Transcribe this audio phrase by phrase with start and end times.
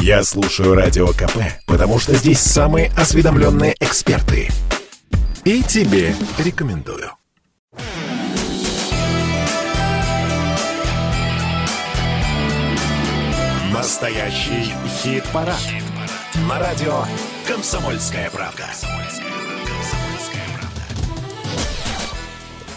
[0.00, 4.48] Я слушаю Радио КП, потому что здесь самые осведомленные эксперты.
[5.44, 7.10] И тебе рекомендую.
[13.72, 14.72] Настоящий
[15.02, 15.58] хит-парад.
[15.58, 15.82] Хит
[16.48, 17.04] На радио
[17.46, 18.66] «Комсомольская правда».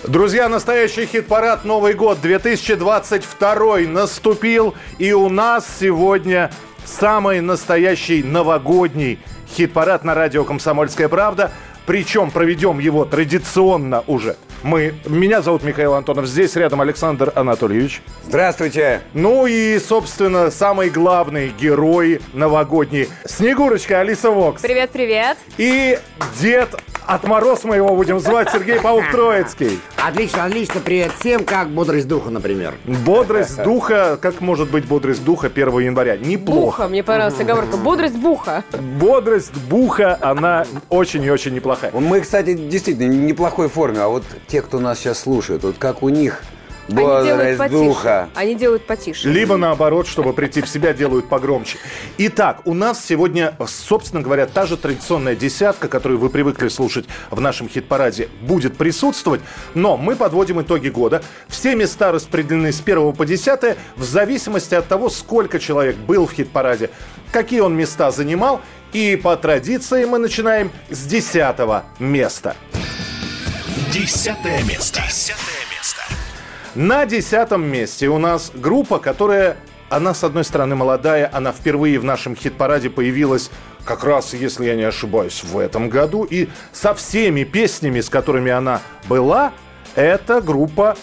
[0.07, 4.73] Друзья, настоящий хит-парад Новый год 2022 наступил.
[4.97, 6.49] И у нас сегодня
[6.83, 9.19] самый настоящий новогодний
[9.55, 11.51] хит-парад на радио «Комсомольская правда».
[11.85, 14.37] Причем проведем его традиционно уже.
[14.63, 18.01] Мы, меня зовут Михаил Антонов, здесь рядом Александр Анатольевич.
[18.23, 19.01] Здравствуйте.
[19.13, 23.07] Ну и, собственно, самый главный герой новогодний.
[23.25, 24.63] Снегурочка Алиса Вокс.
[24.63, 25.37] Привет, привет.
[25.57, 25.99] И
[26.39, 29.79] дед от Мороз мы его будем звать, Сергей Паук Троицкий.
[29.97, 30.81] Отлично, отлично.
[30.81, 31.43] Привет всем.
[31.43, 32.73] Как бодрость духа, например?
[33.05, 36.17] Бодрость духа, как может быть бодрость духа 1 января?
[36.17, 36.61] Неплохо.
[36.61, 37.77] Буха, мне понравилась оговорка.
[37.77, 38.63] Бодрость буха.
[38.99, 41.91] Бодрость буха, она очень и очень неплохая.
[41.91, 46.03] Мы, кстати, действительно в неплохой форме, а вот те, кто нас сейчас слушает, вот как
[46.03, 46.41] у них
[46.87, 47.83] Они делают бодрость потише.
[47.83, 48.29] духа.
[48.35, 49.29] Они делают потише.
[49.29, 51.77] Либо наоборот, чтобы прийти в себя, делают погромче.
[52.17, 57.39] Итак, у нас сегодня, собственно говоря, та же традиционная десятка, которую вы привыкли слушать в
[57.39, 59.41] нашем хит-параде, будет присутствовать.
[59.73, 61.23] Но мы подводим итоги года.
[61.47, 66.31] Все места распределены с 1 по 10 в зависимости от того, сколько человек был в
[66.33, 66.89] хит-параде,
[67.31, 68.61] какие он места занимал.
[68.93, 71.55] И по традиции мы начинаем с 10
[71.99, 72.55] места.
[73.93, 75.01] Десятое место.
[75.07, 76.20] Десятое место.
[76.75, 79.57] На десятом месте у нас группа, которая,
[79.89, 83.51] она, с одной стороны, молодая, она впервые в нашем хит-параде появилась
[83.83, 86.23] как раз, если я не ошибаюсь, в этом году.
[86.23, 89.51] И со всеми песнями, с которыми она была,
[89.95, 90.95] эта группа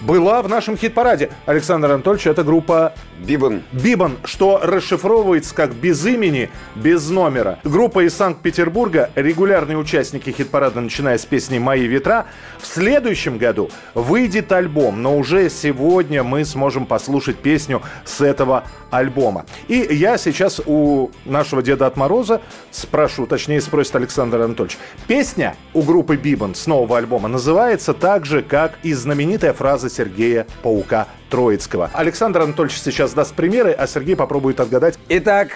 [0.00, 1.30] была в нашем хит-параде.
[1.46, 3.62] Александр Анатольевич, это группа Бибан.
[3.72, 7.58] Бибан, что расшифровывается как без имени, без номера.
[7.64, 12.26] Группа из Санкт-Петербурга, регулярные участники хит-парада, начиная с песни «Мои ветра».
[12.58, 19.46] В следующем году выйдет альбом, но уже сегодня мы сможем послушать песню с этого альбома.
[19.68, 24.78] И я сейчас у нашего Деда от Мороза спрошу, точнее спросит Александр Анатольевич.
[25.06, 30.46] Песня у группы Бибан с нового альбома называется так же, как и знаменитая фраза Сергея
[30.62, 31.90] Паука Троицкого.
[31.92, 34.98] Александр Анатольевич сейчас даст примеры, а Сергей попробует отгадать.
[35.08, 35.48] Итак,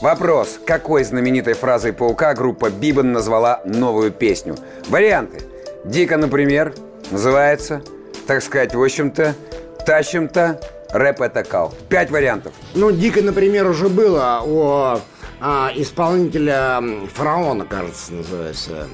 [0.00, 0.60] вопрос.
[0.66, 4.56] Какой знаменитой фразой паука группа Бибан назвала новую песню?
[4.88, 5.42] Варианты.
[5.84, 6.74] Дико, например,
[7.10, 7.82] называется,
[8.26, 9.34] так сказать, в общем-то,
[9.86, 11.74] тащим-то, рэп это кал.
[11.88, 12.52] Пять вариантов.
[12.74, 15.00] Ну, дико, например, уже было у
[15.40, 16.82] а, исполнителя
[17.14, 18.88] фараона, кажется, называется.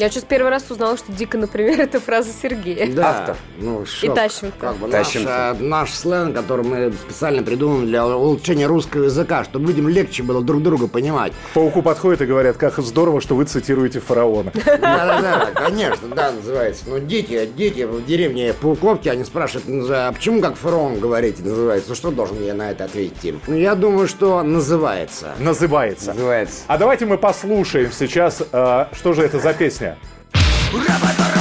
[0.00, 2.90] Я сейчас первый раз узнала, что дико, например, это фраза Сергея.
[2.90, 3.10] Да.
[3.10, 3.36] Автор.
[3.58, 4.58] Ну, шо, тащим-то.
[4.58, 5.28] Как бы Тащим-то.
[5.28, 10.22] наш, э, наш сленг, который мы специально придумали для улучшения русского языка, чтобы людям легче
[10.22, 11.34] было друг друга понимать.
[11.52, 14.50] Пауку подходят и говорят, как здорово, что вы цитируете фараона.
[14.64, 16.84] Да-да-да, конечно, да, называется.
[16.86, 21.90] Ну, дети, дети в деревне Пауковки, они спрашивают, а почему как фараон говорите, называется?
[21.90, 23.40] Ну, что должен я на это ответить им?
[23.46, 25.34] Ну, я думаю, что называется.
[25.38, 26.14] Называется.
[26.14, 26.62] Называется.
[26.68, 29.89] А давайте мы послушаем сейчас, э, что же это за песня.
[29.90, 31.39] Если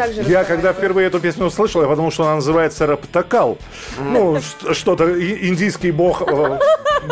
[0.00, 3.58] также Я когда впервые эту песню услышал, я подумал, что она называется «Раптакал».
[3.98, 4.38] Ну,
[4.72, 5.04] что-то,
[5.48, 6.58] индийский бог э,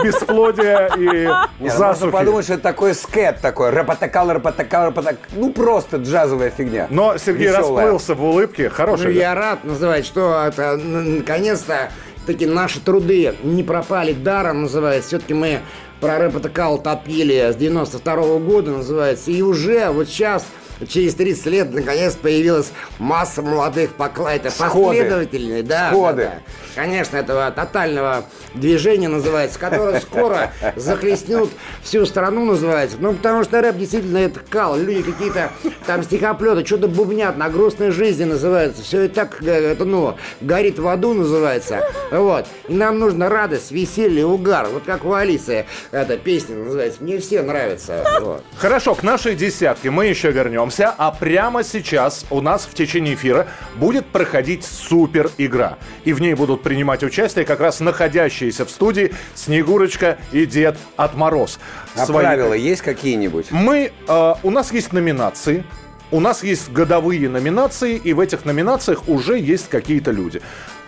[0.03, 2.13] бесплодия и Нет, ну, засухи.
[2.13, 3.71] подумать, что это такой скет такой.
[3.71, 5.19] Рэпотакал, рэпотакал, рэпотакал.
[5.33, 6.87] Ну, просто джазовая фигня.
[6.91, 7.87] Но Сергей Веселая.
[7.87, 8.65] расплылся в улыбке.
[8.69, 9.15] Ну, Хороший.
[9.15, 11.91] я рад называть, что это, н- наконец-то,
[12.27, 15.09] таки наши труды не пропали даром, называется.
[15.09, 15.61] Все-таки мы
[16.01, 16.41] про рэп
[16.83, 19.31] топили с 92 года, называется.
[19.31, 20.45] И уже вот сейчас
[20.87, 24.53] через 30 лет наконец появилась масса молодых поклайтов.
[24.53, 24.99] Сходы.
[24.99, 25.91] Последовательные, да.
[25.91, 26.23] Сходы.
[26.23, 26.53] да, да.
[26.75, 31.49] Конечно, этого тотального движения называется, которое скоро захлестнет
[31.83, 32.97] всю страну, называется.
[33.01, 34.77] Ну, потому что рэп действительно это кал.
[34.79, 35.51] Люди какие-то
[35.87, 38.83] там стихоплеты, что-то бубнят на грустной жизни называется.
[38.83, 41.83] Все и так, э, это, ну, горит в аду называется.
[42.11, 42.47] Вот.
[42.69, 44.69] И нам нужно радость, веселье, угар.
[44.73, 47.03] Вот как у Алисы эта песня называется.
[47.03, 48.05] Мне все нравятся.
[48.21, 48.45] Вот.
[48.57, 50.31] Хорошо, к нашей десятке мы еще
[50.69, 55.79] вернемся, а прямо сейчас у нас в течение эфира будет проходить супер игра.
[56.05, 61.15] И в ней будут принимать участие как раз находящиеся в студии Снегурочка и Дед от
[61.17, 61.59] Мороз.
[61.97, 63.51] А Свои- правила есть какие-нибудь?
[63.51, 65.65] Мы, э, у нас есть номинации,
[66.11, 70.41] у нас есть годовые номинации, и в этих номинациях уже есть какие-то люди.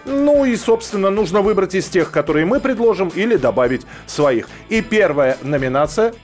[0.07, 4.49] Ну и, собственно, нужно выбрать из тех, которые мы предложим, или добавить своих.
[4.71, 6.15] И первая номинация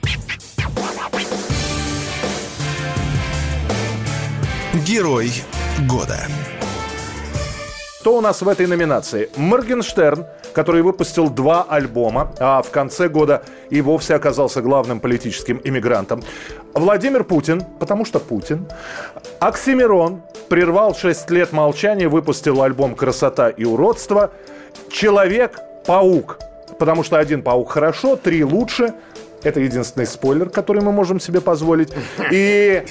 [4.87, 5.29] Герой
[5.89, 6.17] года.
[7.99, 9.29] Кто у нас в этой номинации?
[9.35, 16.23] Моргенштерн, который выпустил два альбома, а в конце года и вовсе оказался главным политическим иммигрантом.
[16.73, 18.65] Владимир Путин, потому что Путин.
[19.41, 24.31] Оксимирон прервал 6 лет молчания, выпустил альбом «Красота и уродство».
[24.89, 26.39] Человек-паук,
[26.79, 28.93] потому что один паук хорошо, три лучше.
[29.43, 31.89] Это единственный спойлер, который мы можем себе позволить.
[32.31, 32.83] И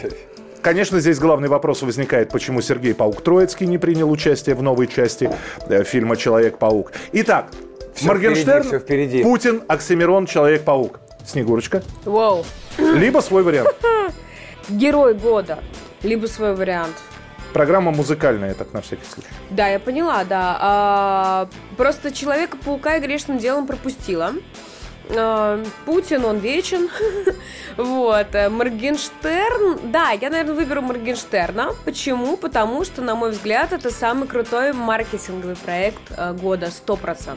[0.67, 5.31] Конечно, здесь главный вопрос возникает, почему Сергей Паук-Троицкий не принял участие в новой части
[5.69, 6.91] э, фильма «Человек-паук».
[7.13, 7.53] Итак,
[7.95, 9.23] Всё Моргенштерн, впереди, всё впереди.
[9.23, 10.99] Путин, Оксимирон, Человек-паук.
[11.25, 11.85] Снегурочка.
[12.05, 12.45] Вау.
[12.79, 13.77] Либо свой вариант.
[14.69, 15.61] Герой года.
[16.03, 16.97] Либо свой вариант.
[17.53, 19.29] Программа музыкальная, так на всякий случай.
[19.51, 20.59] Да, я поняла, да.
[20.61, 24.33] А, просто Человека-паука я грешным делом пропустила.
[25.11, 26.89] А, Путин, он вечен.
[27.77, 28.35] вот.
[28.35, 29.91] э, Моргенштерн.
[29.91, 31.75] Да, я, наверное, выберу Моргенштерна.
[31.85, 32.37] Почему?
[32.37, 37.37] Потому что, на мой взгляд, это самый крутой маркетинговый проект э, года, 100%.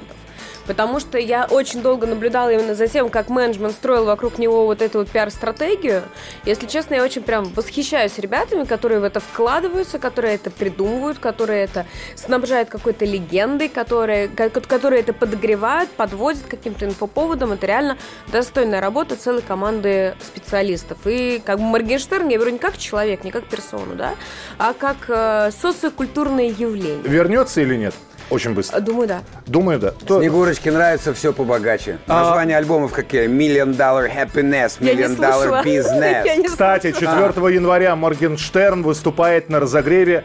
[0.69, 4.83] Потому что я очень долго наблюдала именно за тем, как менеджмент строил вокруг него вот
[4.83, 6.04] эту вот пиар-стратегию.
[6.45, 11.63] Если честно, я очень прям восхищаюсь ребятами, которые в это вкладываются, которые это придумывают, которые
[11.63, 17.54] это снабжают какой-то легендой, которые, ко- которые это подогревают, подводят каким-то инфоповодам.
[17.54, 21.00] Это реально достойная работа целой команды специалистов.
[21.06, 24.13] И как бы Моргенштерн я беру не как человек, не как персону, да,
[24.60, 27.01] а как э, социокультурное явление.
[27.01, 27.95] Вернется или нет?
[28.30, 28.80] Очень быстро.
[28.80, 29.22] Думаю, да.
[29.48, 29.92] Думаю, да.
[30.06, 31.98] То- Снегурочке нравится все побогаче.
[32.08, 33.26] А- Названия альбомов какие?
[33.28, 35.18] Million Dollar Happiness, Million.
[35.18, 36.48] Dollar Business.
[36.48, 40.24] Кстати, 4 января Моргенштерн выступает на разогреве.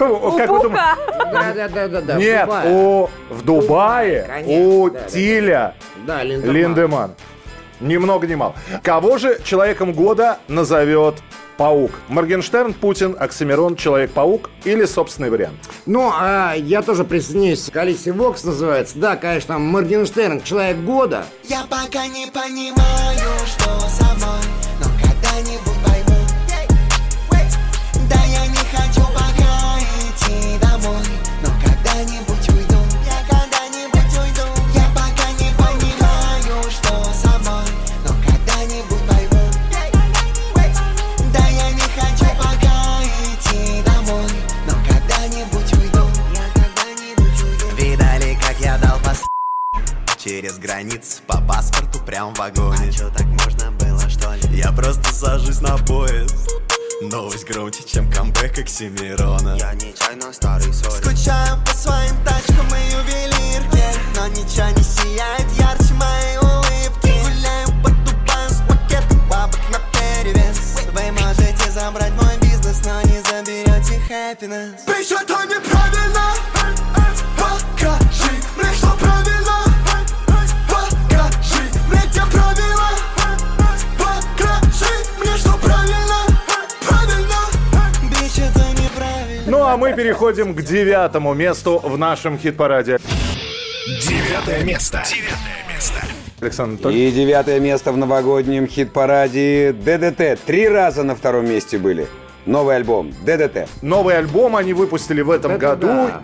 [0.00, 4.90] У Как в Нет, у, в Дубае у.
[5.08, 5.74] Тиля.
[6.06, 7.14] Линдеман.
[7.80, 8.54] Ни много ни мало.
[8.82, 11.16] Кого же человеком года назовет
[11.56, 11.90] Паук?
[12.08, 15.58] Моргенштерн, Путин, Оксимирон, Человек-паук или собственный вариант?
[15.86, 18.98] Ну, а я тоже присоединяюсь к Алисе Вокс, называется.
[18.98, 21.24] Да, конечно, Моргенштерн, человек года.
[21.44, 24.42] Я пока не понимаю, что со мной
[24.80, 25.75] Но когда-нибудь
[50.76, 54.58] границ по паспорту прям в вагоне А чё, так можно было, что ли?
[54.58, 56.36] Я просто сажусь на поезд.
[57.00, 59.56] Новость громче, чем камбэк Оксимирона.
[59.56, 61.02] Я нечаянно старый сори.
[61.02, 67.14] Скучаю по своим тачкам и ювелирке Но ничего не сияет ярче моей улыбки.
[67.22, 70.76] Гуляю по Дубаю с пакетом бабок на перевес.
[70.92, 74.84] Вы можете забрать мой бизнес, но не заберете happiness.
[74.86, 75.10] Bitch,
[89.66, 92.98] а мы переходим к девятому месту в нашем хит-параде.
[94.02, 95.02] Девятое место.
[95.08, 95.94] Девятое место.
[96.40, 97.12] Александр Анатольевич.
[97.12, 100.38] И девятое место в новогоднем хит-параде ДДТ.
[100.44, 102.06] Три раза на втором месте были.
[102.44, 103.68] Новый альбом ДДТ.
[103.82, 105.86] Новый альбом они выпустили в этом Это году.
[105.88, 106.20] да.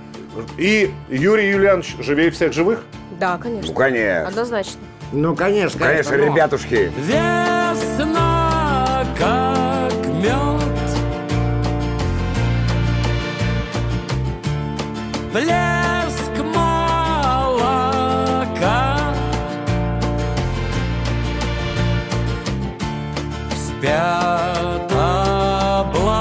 [0.57, 2.85] И Юрий Юлианович живее всех живых.
[3.19, 3.69] Да, конечно.
[3.73, 4.29] Ну, конечно.
[4.29, 4.81] Однозначно.
[5.13, 6.91] Ну, конечно, Конечно, но- ребятушки.
[6.97, 9.59] Весна, как
[15.33, 17.73] блеск молока.
[23.57, 24.93] Спят
[25.73, 26.15] облака,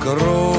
[0.00, 0.57] кровь.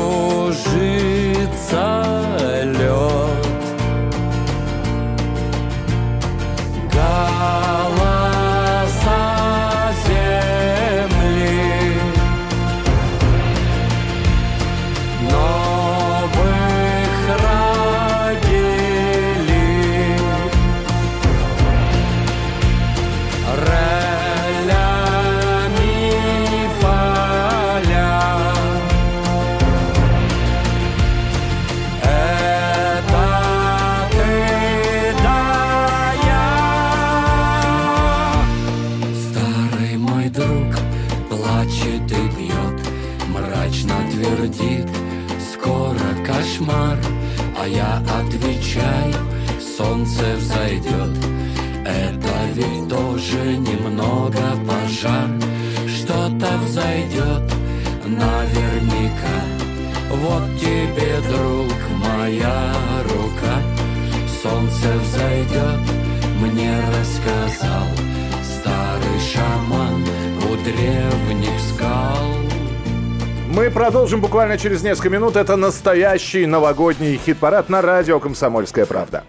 [61.00, 63.62] Тебе, друг, моя рука,
[64.42, 65.80] солнце взойдет,
[66.42, 67.88] мне рассказал
[68.44, 70.04] старый шаман
[70.50, 72.28] у древних скал.
[73.52, 75.36] Мы продолжим буквально через несколько минут.
[75.36, 79.24] Это настоящий новогодний хит-парад на радио «Комсомольская правда».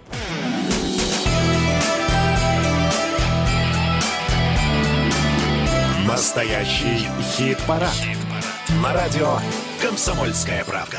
[6.07, 7.97] Настоящий хит-парад.
[8.83, 9.39] На радио
[9.83, 10.99] «Комсомольская правда».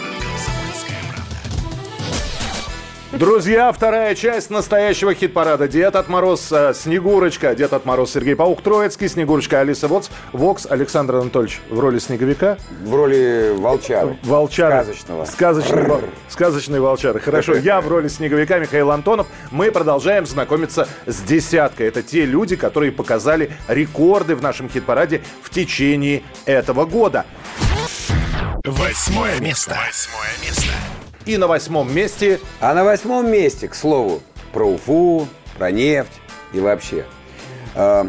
[3.11, 5.67] Друзья, вторая часть настоящего хит-парада.
[5.67, 10.65] Дед от Мороз, э, Снегурочка, Дед от Мороз, Сергей Паук, Троицкий, Снегурочка, Алиса Вокс, Вокс,
[10.65, 12.57] Александр Анатольевич в роли Снеговика.
[12.85, 14.15] В роли волчара.
[14.23, 14.83] Волчара.
[14.83, 15.25] Сказочного.
[15.25, 17.19] Сказочный, вол- сказочный волчара.
[17.19, 19.27] Хорошо, я в роли Снеговика, Михаил Антонов.
[19.51, 21.87] Мы продолжаем знакомиться с десяткой.
[21.87, 27.25] Это те люди, которые показали рекорды в нашем хит-параде в течение этого года.
[28.63, 29.75] Восьмое место.
[29.85, 30.71] Восьмое место.
[31.25, 34.21] И на восьмом месте А на восьмом месте, к слову,
[34.53, 36.11] про Уфу, про нефть
[36.53, 37.05] и вообще.
[37.75, 38.05] Э,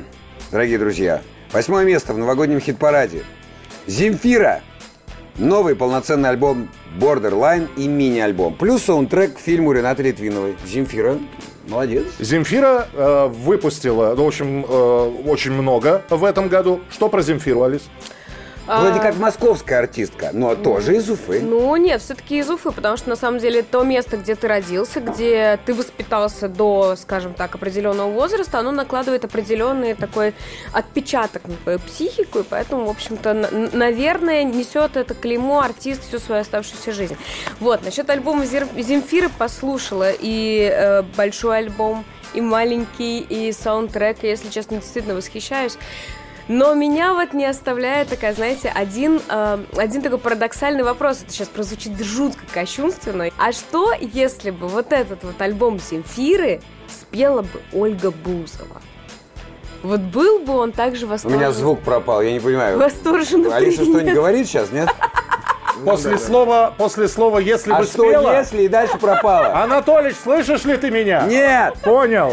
[0.50, 3.22] дорогие друзья, восьмое место в новогоднем хит-параде.
[3.86, 4.62] Земфира.
[5.36, 8.54] Новый полноценный альбом Borderline и мини-альбом.
[8.54, 10.56] Плюс саундтрек к фильму Ренаты Литвиновой.
[10.66, 11.18] Земфира.
[11.68, 12.06] Молодец.
[12.18, 16.80] Земфира э, выпустила, ну, в общем, э, очень много в этом году.
[16.90, 17.82] Что про Земфиру, Алис?
[18.66, 21.40] Вроде как московская артистка, но тоже из Уфы.
[21.40, 25.00] Ну, нет, все-таки из Уфы, потому что, на самом деле, то место, где ты родился,
[25.00, 30.34] где ты воспитался до, скажем так, определенного возраста, оно накладывает определенный такой
[30.72, 36.42] отпечаток на твою психику, и поэтому, в общем-то, наверное, несет это клеймо артист всю свою
[36.42, 37.16] оставшуюся жизнь.
[37.58, 42.04] Вот, насчет альбома Земфиры послушала, и э, большой альбом,
[42.34, 45.76] и маленький, и саундтрек, и, если честно, действительно восхищаюсь.
[46.48, 51.22] Но меня вот не оставляет такая, знаете, один, э, один такой парадоксальный вопрос.
[51.22, 53.28] Это сейчас прозвучит жутко кощунственно.
[53.38, 58.82] А что, если бы вот этот вот альбом Земфиры спела бы Ольга Бузова?
[59.82, 61.38] Вот был бы он также У восторжен.
[61.38, 62.78] меня звук пропал, я не понимаю.
[62.78, 63.94] Восторженно Алиса принят.
[63.96, 64.88] что-нибудь говорит сейчас, нет?
[65.84, 69.62] После слова, после слова «если А бы что спела...» если и дальше пропало?
[69.62, 71.22] Анатолич, слышишь ли ты меня?
[71.26, 72.32] Нет, Понял.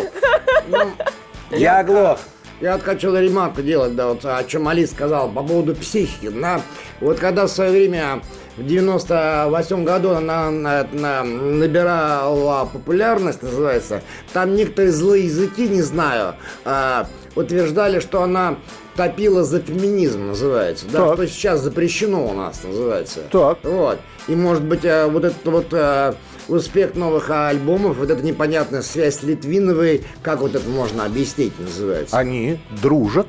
[1.49, 2.19] я оглох.
[2.61, 6.27] Я вот хочу ремарку делать, да, вот о чем Алис сказал по поводу психики.
[6.29, 6.61] Да.
[6.99, 8.21] Вот когда в свое время
[8.57, 14.01] в 98 году она на- на- набирала популярность, называется,
[14.33, 16.35] там некоторые злые языки, не знаю,
[16.65, 18.57] а, утверждали, что она
[18.99, 20.85] топила за феминизм, называется.
[20.91, 21.13] Да, Так.
[21.15, 23.21] что сейчас запрещено у нас, называется.
[23.31, 23.59] Так.
[23.63, 23.97] Вот.
[24.27, 26.13] И может быть э, вот этот вот э,
[26.49, 32.17] успех новых альбомов, вот эта непонятная связь с Литвиновой, как вот это можно объяснить, называется?
[32.17, 33.27] Они дружат.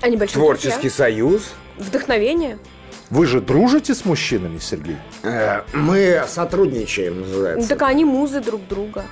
[0.00, 0.90] Они большие Творческий друзья.
[0.90, 1.52] союз.
[1.78, 2.58] Вдохновение.
[3.10, 4.96] Вы же дружите с мужчинами, Сергей?
[5.22, 7.68] Э, Мы сотрудничаем, называется.
[7.68, 9.04] так они музы друг друга.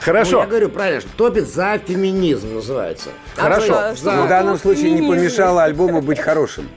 [0.00, 0.40] Ну, Хорошо.
[0.40, 3.10] я говорю правильно, что топит за феминизм, называется.
[3.36, 3.74] Хорошо.
[3.74, 3.94] А.
[4.02, 6.68] Ну, в данном случае не помешало альбому быть хорошим.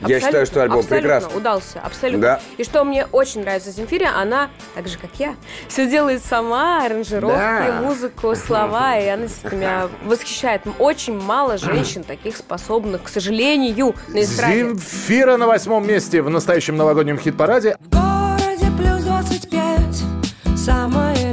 [0.00, 1.36] Я Абсолютно, считаю, что альбом абсолютно прекрасный.
[1.38, 2.22] удался, абсолютно.
[2.22, 2.40] Да.
[2.56, 5.34] И что мне очень нравится в Земфире, она, так же как я,
[5.68, 7.80] все делает сама, аранжировки, Да.
[7.82, 10.62] музыку, слова, и она меня восхищает.
[10.78, 14.60] Очень мало женщин таких способных, к сожалению, на эстраде.
[14.70, 17.76] Земфира на восьмом месте в настоящем новогоднем хит-параде.
[17.78, 21.29] В городе плюс 25, самое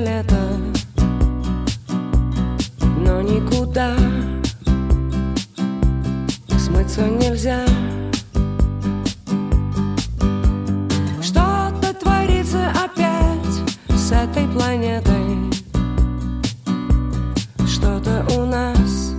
[6.98, 7.66] смыться нельзя.
[11.22, 15.52] Что-то творится опять с этой планетой.
[17.68, 19.14] Что-то у нас.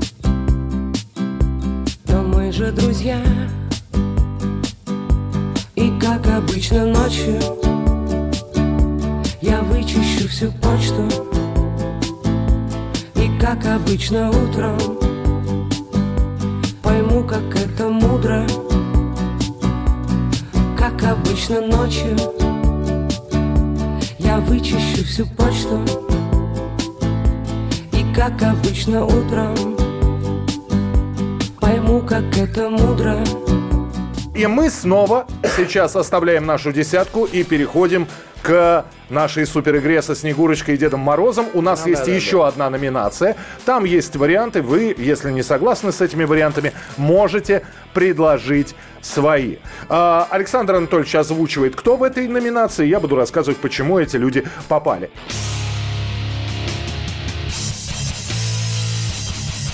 [2.08, 3.20] Но мы же друзья.
[5.76, 7.38] И как обычно ночью
[9.40, 11.08] Я вычищу всю почту.
[13.14, 15.07] И как обычно утром
[17.28, 18.46] как это мудро
[20.78, 22.16] Как обычно ночью.
[24.18, 25.84] Я вычищу всю почту
[27.92, 29.54] И как обычно утром
[31.60, 33.22] Пойму, как это мудро.
[34.34, 38.06] И мы снова сейчас оставляем нашу десятку и переходим
[38.48, 41.48] к нашей суперигре со Снегурочкой и Дедом Морозом.
[41.52, 43.36] У нас Ну, есть да, да, еще одна номинация.
[43.66, 44.62] Там есть варианты.
[44.62, 49.56] Вы, если не согласны с этими вариантами, можете предложить свои.
[49.90, 52.86] А, Александр Анатольевич озвучивает, кто в этой номинации.
[52.86, 55.10] Я буду рассказывать, почему эти люди попали.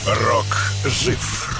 [0.04, 0.46] Рок
[0.84, 1.53] жив.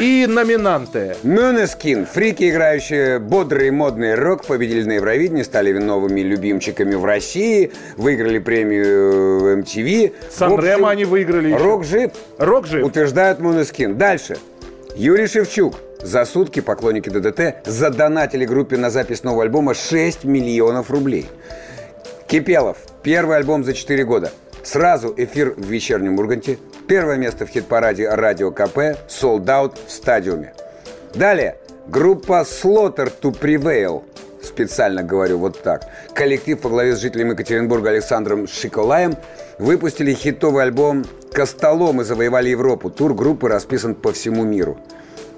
[0.00, 1.16] И номинанты.
[1.24, 7.72] Мюнескин, фрики, играющие бодрый и модный рок, победили на Евровидении, стали новыми любимчиками в России,
[7.96, 10.12] выиграли премию MTV.
[10.30, 11.52] Сан В общем, Ремо они выиграли.
[11.52, 12.86] Рок жив, Рок жив.
[12.86, 13.98] утверждают Мюнескин.
[13.98, 14.36] Дальше.
[14.94, 15.74] Юрий Шевчук.
[16.00, 21.26] За сутки поклонники ДДТ задонатили группе на запись нового альбома 6 миллионов рублей.
[22.28, 22.76] Кипелов.
[23.02, 24.30] Первый альбом за 4 года.
[24.62, 26.58] Сразу эфир в вечернем Урганте.
[26.88, 28.78] Первое место в хит-параде «Радио КП».
[29.08, 30.54] Sold Out в стадиуме.
[31.14, 31.58] Далее.
[31.86, 34.04] Группа Slaughter to Prevail.
[34.42, 35.82] Специально говорю вот так.
[36.14, 39.16] Коллектив по главе с жителем Екатеринбурга Александром Шиколаем
[39.58, 42.88] выпустили хитовый альбом «Костолом» и завоевали Европу.
[42.88, 44.78] Тур группы расписан по всему миру.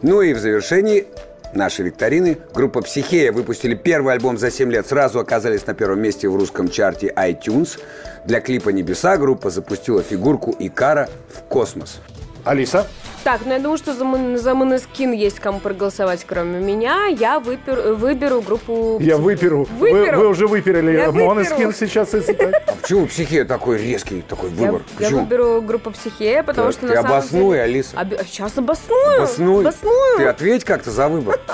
[0.02, 1.08] Ну и в завершении
[1.54, 4.86] нашей викторины группа «Психея» выпустили первый альбом за 7 лет.
[4.86, 7.78] Сразу оказались на первом месте в русском чарте iTunes.
[8.24, 12.00] Для клипа «Небеса» группа запустила фигурку Икара в космос.
[12.44, 12.86] Алиса.
[13.22, 17.04] Так, ну я думаю, что за, за Монескин есть кому проголосовать, кроме меня.
[17.06, 18.98] Я выпер- выберу группу...
[18.98, 19.64] Я выперу.
[19.78, 20.16] Выперу.
[20.16, 21.26] Вы, вы уже выперли Я выперу.
[21.34, 22.14] Монескин сейчас.
[22.14, 22.50] если так.
[22.66, 24.82] А почему «Психея» такой резкий такой Я, выбор?
[24.98, 25.20] я Почему?
[25.20, 27.62] выберу группу Психея, потому Так, что ты на самом обоснуй, деле...
[27.62, 28.00] Алиса.
[28.00, 29.16] Оби- Сейчас обосную.
[29.18, 29.60] Обоснуй.
[29.64, 30.16] Обосную.
[30.16, 31.38] Ты ответь как-то за выбор.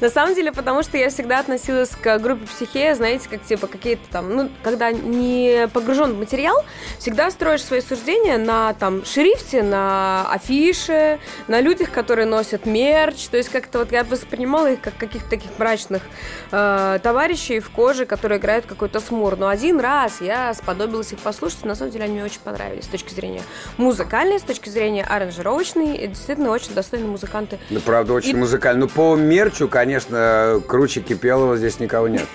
[0.00, 4.02] На самом деле, потому что я всегда относилась к группе психея, знаете, как типа какие-то
[4.12, 6.62] там, ну, когда не погружен в материал,
[7.00, 13.28] всегда строишь свои суждения на там шрифте, на афише, на людях, которые носят мерч.
[13.28, 16.02] То есть как-то вот я воспринимала их как каких-то таких мрачных
[16.50, 19.36] э, товарищей в коже, которые играют какой-то смур.
[19.36, 22.88] Но один раз я сподобилась их послушать, на самом деле они мне очень понравились с
[22.88, 23.42] точки зрения
[23.76, 25.96] музыкальной, с точки зрения аранжировочной.
[25.96, 27.58] И действительно очень достойные музыканты.
[27.70, 28.80] Ну, правда, очень И- музыкально.
[28.86, 32.26] Ну, по мерчу, конечно, круче Кипелова здесь никого нет.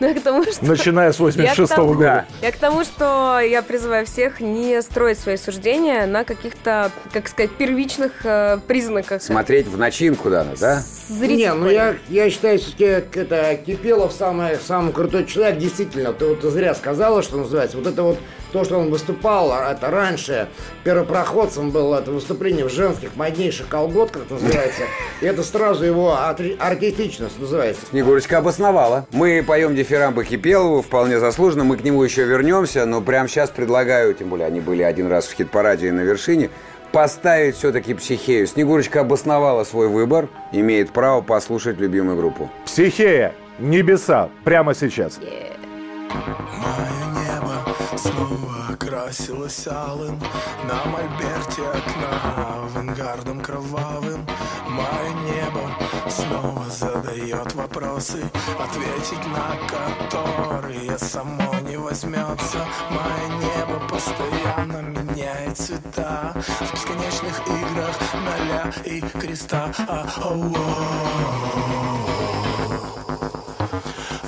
[0.00, 0.64] Ну, я к тому, что...
[0.64, 2.26] Начиная с 86 Я к тому- года.
[2.42, 7.50] Я к тому, что я призываю всех не строить свои суждения на каких-то, как сказать,
[7.52, 9.22] первичных э, признаках.
[9.22, 10.82] Смотреть в начинку надо, да?
[11.08, 16.12] Зритель Не, ну я, я считаю, все-таки это Кипелов самый, самый крутой человек, действительно.
[16.12, 17.76] Ты вот зря сказала, что называется.
[17.76, 18.18] Вот это вот
[18.52, 20.48] то, что он выступал, а это раньше
[20.84, 24.82] первопроходцем было это выступление в женских моднейших колготках, называется.
[25.20, 27.82] И это сразу его артистичность называется.
[27.90, 29.06] Снегурочка обосновала.
[29.12, 31.64] Мы поем дифирамбы Кипелову, вполне заслуженно.
[31.64, 35.26] Мы к нему еще вернемся, но прямо сейчас предлагаю, тем более они были один раз
[35.26, 36.50] в хит-параде и на вершине,
[36.92, 38.46] поставить все-таки психею.
[38.46, 42.50] Снегурочка обосновала свой выбор, имеет право послушать любимую группу.
[42.64, 43.34] Психея.
[43.58, 44.28] Небеса.
[44.44, 45.18] Прямо сейчас.
[45.18, 50.20] Мое небо снова окрасилось алым
[50.68, 54.26] На мольберте окна авангардом кровавым
[54.68, 55.70] Мое небо
[56.08, 58.22] снова задает вопросы
[58.58, 62.66] Ответить на которые само не возьмется.
[62.90, 69.72] Мое небо постоянно меняет цвета В бесконечных играх ноля и креста.
[69.88, 70.54] А, оу,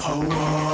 [0.07, 0.68] оу, оу.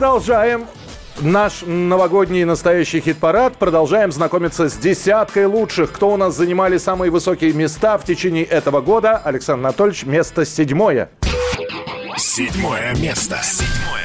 [0.00, 0.66] Продолжаем
[1.20, 3.58] наш новогодний настоящий хит-парад.
[3.58, 5.92] Продолжаем знакомиться с десяткой лучших.
[5.92, 9.18] Кто у нас занимали самые высокие места в течение этого года?
[9.22, 11.10] Александр Анатольевич, место седьмое.
[12.16, 13.40] Седьмое место.
[13.42, 14.00] Седьмое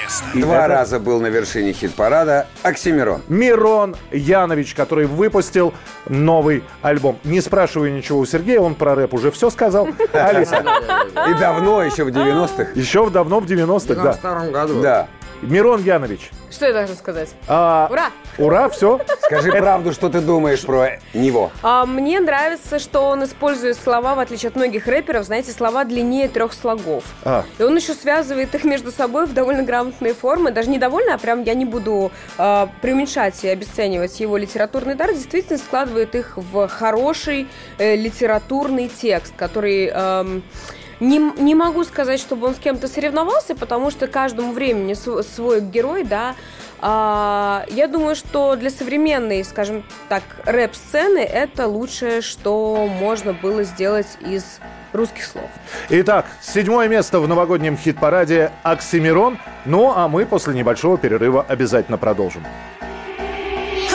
[0.00, 0.24] место.
[0.34, 3.20] Два раза был на вершине хит-парада Оксимирон.
[3.26, 5.74] Мирон Янович, который выпустил
[6.08, 7.18] новый альбом.
[7.24, 9.88] Не спрашиваю ничего у Сергея, он про рэп уже все сказал.
[10.12, 10.64] Алиса,
[11.28, 12.68] И давно, еще в 90-х.
[12.76, 14.12] еще давно в 90-х, В да.
[14.12, 14.80] 92 году.
[14.80, 15.08] Да.
[15.42, 16.30] Мирон Янович.
[16.50, 17.30] Что я должна сказать?
[17.48, 18.10] а, Ура!
[18.38, 19.00] Ура, все.
[19.24, 21.50] Скажи правду, что ты думаешь про него.
[21.62, 26.28] А, мне нравится, что он использует слова, в отличие от многих рэперов, знаете, слова длиннее
[26.28, 27.04] трех слогов.
[27.24, 27.44] А.
[27.58, 30.50] И он еще связывает их между собой в довольно грамотные формы.
[30.50, 35.12] Даже не довольно, а прям я не буду а, преуменьшать и обесценивать его литературный дар.
[35.12, 37.46] Действительно складывает их в хороший
[37.78, 39.86] э, литературный текст, который...
[39.92, 40.42] эм,
[41.00, 45.60] не, не могу сказать, чтобы он с кем-то соревновался, потому что каждому времени св- свой
[45.60, 46.34] герой, да.
[46.80, 54.06] А, я думаю, что для современной, скажем так, рэп-сцены это лучшее, что можно было сделать
[54.20, 54.44] из
[54.92, 55.48] русских слов.
[55.88, 59.38] Итак, седьмое место в новогоднем хит-параде «Оксимирон».
[59.64, 62.44] Ну, а мы после небольшого перерыва обязательно продолжим.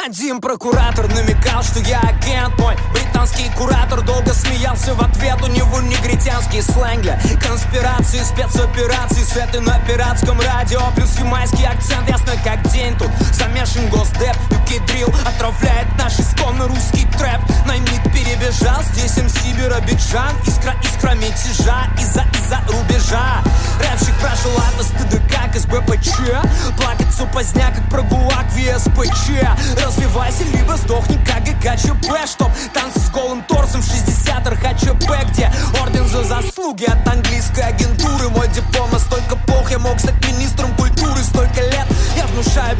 [0.05, 2.55] Один прокуратор намекал, что я агент.
[2.59, 5.41] Мой Британский куратор долго смеялся в ответ.
[5.41, 9.23] У него негритянский сленг для конспирации Спецоперации.
[9.23, 14.85] С этой на пиратском радио Плюс ямайский акцент, ясно как день Тут замешан госдеп, UK
[14.85, 17.41] дрил Отравляет наш исконно русский трэп.
[17.65, 20.35] Наймит перебежал, здесь МС Биробиджан.
[20.45, 23.41] Искра, искра мятежа из-за, из-за рубежа.
[23.79, 26.09] Рэпщик прошел от стыда как из БПЧ
[26.77, 29.29] Плакаться поздня, как про ГУЛАГ в ЕСПЧ
[29.95, 35.49] Развивайся, либо сдохни, как ГКЧП Чтоб танцы с голым торсом в 60 РХЧП Где
[35.81, 38.27] орден за заслуги от английской агентуры?
[38.29, 41.23] Мой диплом настолько плох, я мог стать министром культуры.
[41.23, 42.77] Столько лет я внушаю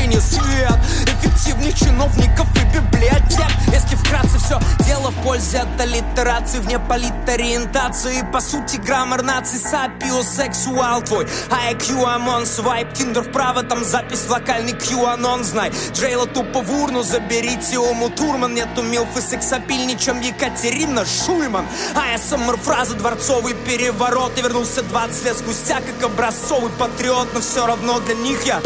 [0.00, 0.78] не свет.
[1.06, 3.46] Эффективных чиновников и библиотек.
[3.72, 8.24] Если вкратце все дело в пользе от аллитерации Вне политориентации.
[8.32, 11.26] По сути граммар наций Сапиосексуал твой.
[11.50, 17.02] IQ, ОМОН, свайп Тиндер вправо, там запись в локальный QAnon Знай, Джейла тупо в урну
[17.02, 21.66] Заберите Ому Турман Нету милфы сексапильней, чем Екатерина Шульман.
[21.94, 24.38] АСМР фраза Дворцовый переворот.
[24.38, 28.60] И вернулся 20 лет спустя Как образцовый патриот Но все равно для них я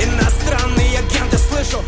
[0.00, 1.84] Иностранные агенты слышу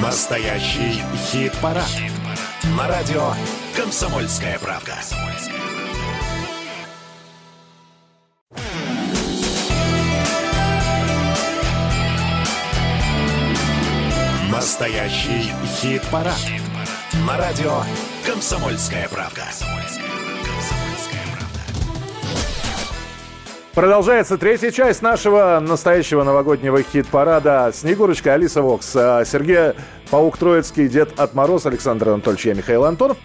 [0.00, 1.88] Настоящий хит-парад.
[2.76, 3.32] На радио
[3.74, 4.94] «Комсомольская правда».
[14.50, 16.36] Настоящий хит-парад.
[17.26, 17.82] На радио
[18.26, 19.44] «Комсомольская правда».
[23.74, 29.72] Продолжается третья часть нашего настоящего новогоднего хит-парада «Снегурочка», Алиса Вокс, а, Сергей
[30.10, 33.16] Паук Троицкий, Дед от Мороз, Александр Анатольевич, я Михаил Антонов.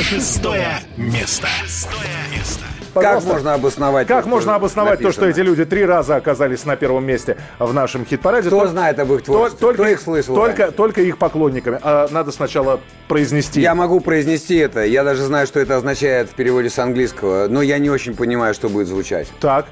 [0.00, 1.48] Шестое место.
[1.60, 3.32] Как Пожалуйста.
[3.32, 4.06] можно обосновать?
[4.08, 5.40] Как то, можно обосновать то, что написано?
[5.42, 8.48] эти люди три раза оказались на первом месте в нашем хит-параде?
[8.48, 9.58] Кто Тол- знает об их творчестве?
[9.60, 10.76] Только, Кто их слышал Только, раньше?
[10.76, 11.78] только их поклонниками.
[11.82, 13.60] А надо сначала произнести.
[13.60, 14.84] Я могу произнести это.
[14.84, 18.54] Я даже знаю, что это означает в переводе с английского, но я не очень понимаю,
[18.54, 19.28] что будет звучать.
[19.40, 19.66] Так,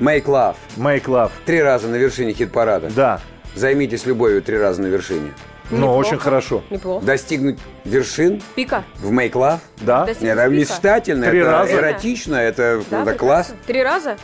[0.00, 0.54] Make love.
[0.76, 1.30] make love.
[1.44, 2.88] Три раза на вершине хит-парада.
[2.94, 3.20] Да.
[3.56, 5.32] Займитесь любовью три раза на вершине.
[5.70, 5.96] Ну, Неплохо.
[5.98, 6.62] очень хорошо.
[6.70, 7.04] Неплохо.
[7.04, 8.84] Достигнуть вершин Пика.
[8.96, 9.58] в Make love.
[9.82, 10.06] Да?
[10.06, 10.60] Достигнуть Нет, это пика.
[10.72, 11.72] мечтательно, Три это раза.
[11.74, 13.14] эротично, это, Да, это прекрасно.
[13.18, 13.54] класс.
[13.66, 14.16] Три раза?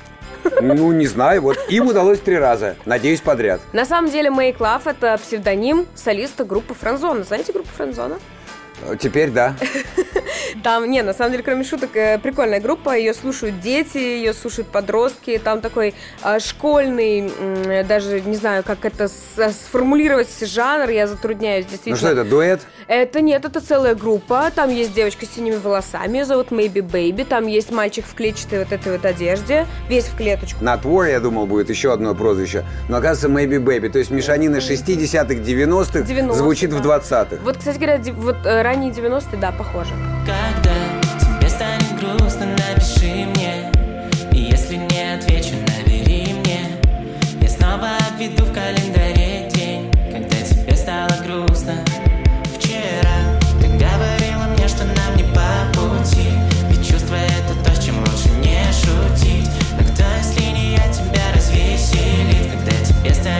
[0.61, 2.76] Ну, не знаю, вот им удалось три раза.
[2.85, 3.61] Надеюсь, подряд.
[3.72, 7.24] На самом деле Make Love это псевдоним солиста группы Франзона.
[7.24, 8.16] Знаете группу Франзона?
[8.98, 9.56] Теперь да.
[10.62, 12.96] Там, не, на самом деле, кроме шуток, э, прикольная группа.
[12.96, 15.40] Ее слушают дети, ее слушают подростки.
[15.42, 17.30] Там такой а, школьный,
[17.84, 21.96] даже не знаю, как это сформулировать жанр, я затрудняюсь Ну действительно.
[21.96, 22.60] что это, дуэт?
[22.87, 24.50] Это нет, это целая группа.
[24.54, 27.24] Там есть девочка с синими волосами, ее зовут Maybe Baby.
[27.24, 30.62] Там есть мальчик в клетчатой вот этой вот одежде, весь в клеточку.
[30.62, 32.64] Not War, я думал, будет еще одно прозвище.
[32.88, 33.88] Но оказывается, Maybe Baby.
[33.90, 36.98] То есть мешанина 60-х, 90-х 90-х, звучит в да.
[36.98, 37.37] 20-х.
[37.42, 39.92] Вот, кстати говоря, вот э, ранние 90-е, да, похоже.
[40.26, 40.74] Когда
[41.20, 43.70] тебе станет грустно, напиши мне.
[44.32, 46.60] И если не отвечу, набери мне.
[47.40, 51.74] Я снова обведу в календаре день Когда тебе стало грустно.
[52.58, 53.16] Вчера
[53.60, 56.30] ты говорила мне, что нам не по пути.
[56.68, 59.50] Ведь чувство это то, с чем лучше не шутить.
[59.78, 63.34] Но кто, если не я, тебя развеселит Когда тебе станет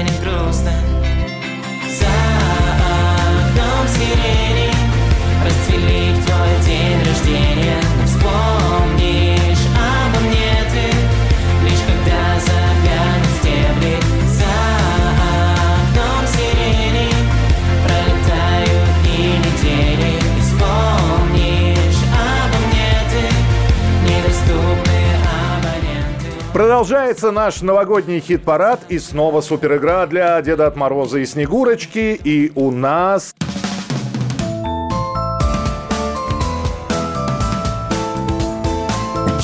[26.75, 32.21] Продолжается наш новогодний хит-парад и снова супер игра для Деда от Мороза и Снегурочки.
[32.25, 33.33] И у нас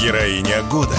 [0.02, 0.96] Героиня года.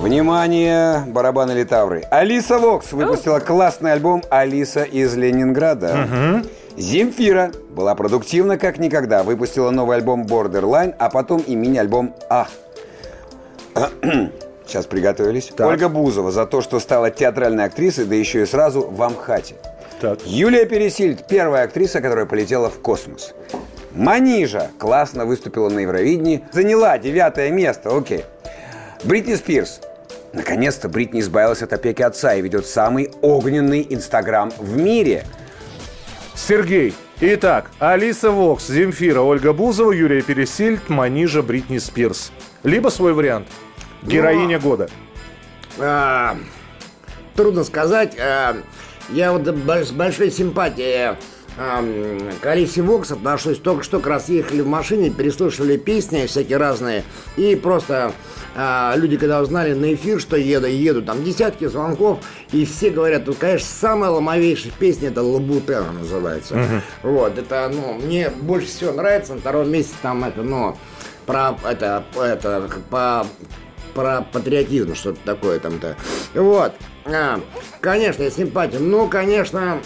[0.00, 2.02] Внимание, барабаны Литавры.
[2.10, 6.42] Алиса Вокс выпустила классный альбом «Алиса из Ленинграда».
[6.76, 9.22] Земфира была продуктивна как никогда.
[9.22, 12.48] Выпустила новый альбом Borderline, а потом и мини-альбом «А».
[14.66, 15.52] Сейчас приготовились.
[15.58, 19.56] Ольга Бузова за то, что стала театральной актрисой, да еще и сразу в Амхате.
[20.00, 20.20] Так.
[20.26, 23.34] Юлия Пересильд– первая актриса, которая полетела в космос.
[23.92, 28.24] Манижа классно выступила на Евровидении, заняла девятое место, окей.
[29.04, 29.80] Бритни Спирс.
[30.32, 35.24] Наконец-то Бритни избавилась от опеки отца и ведет самый огненный инстаграм в мире.
[36.34, 36.94] Сергей.
[37.20, 42.32] Итак, Алиса Вокс, Земфира, Ольга Бузова, Юлия Пересильд, Манижа, Бритни Спирс.
[42.64, 43.46] Либо свой вариант.
[44.04, 44.88] Героиня года.
[45.78, 46.36] А,
[47.34, 48.16] трудно сказать.
[48.18, 48.56] А,
[49.10, 51.16] я вот с большой симпатией
[51.56, 51.84] а,
[52.40, 53.58] к Алисе Вокс отношусь.
[53.58, 57.02] Только что как раз ехали в машине, переслушивали песни всякие разные.
[57.36, 58.12] И просто
[58.54, 62.18] а, люди, когда узнали на эфир, что еду, еду, там десятки звонков,
[62.52, 66.82] и все говорят, тут, конечно, самая ломовейшая песня, это Лабутена называется.
[67.02, 69.34] Вот, это, ну, мне больше всего нравится.
[69.34, 70.76] На втором месте там это, ну,
[71.26, 73.26] про, это, это, по
[73.94, 75.96] про патриотизм, что-то такое там-то.
[76.34, 76.72] Вот.
[77.04, 77.40] А,
[77.80, 78.78] конечно, симпатия.
[78.78, 79.80] Ну, конечно,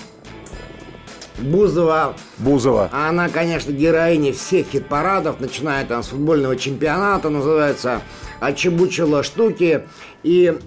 [1.39, 2.91] Бузова, Бузова.
[2.93, 8.01] она, конечно, героиня всех хит-парадов, начиная там с футбольного чемпионата, называется,
[8.41, 9.85] отчебучила штуки.
[10.25, 10.59] И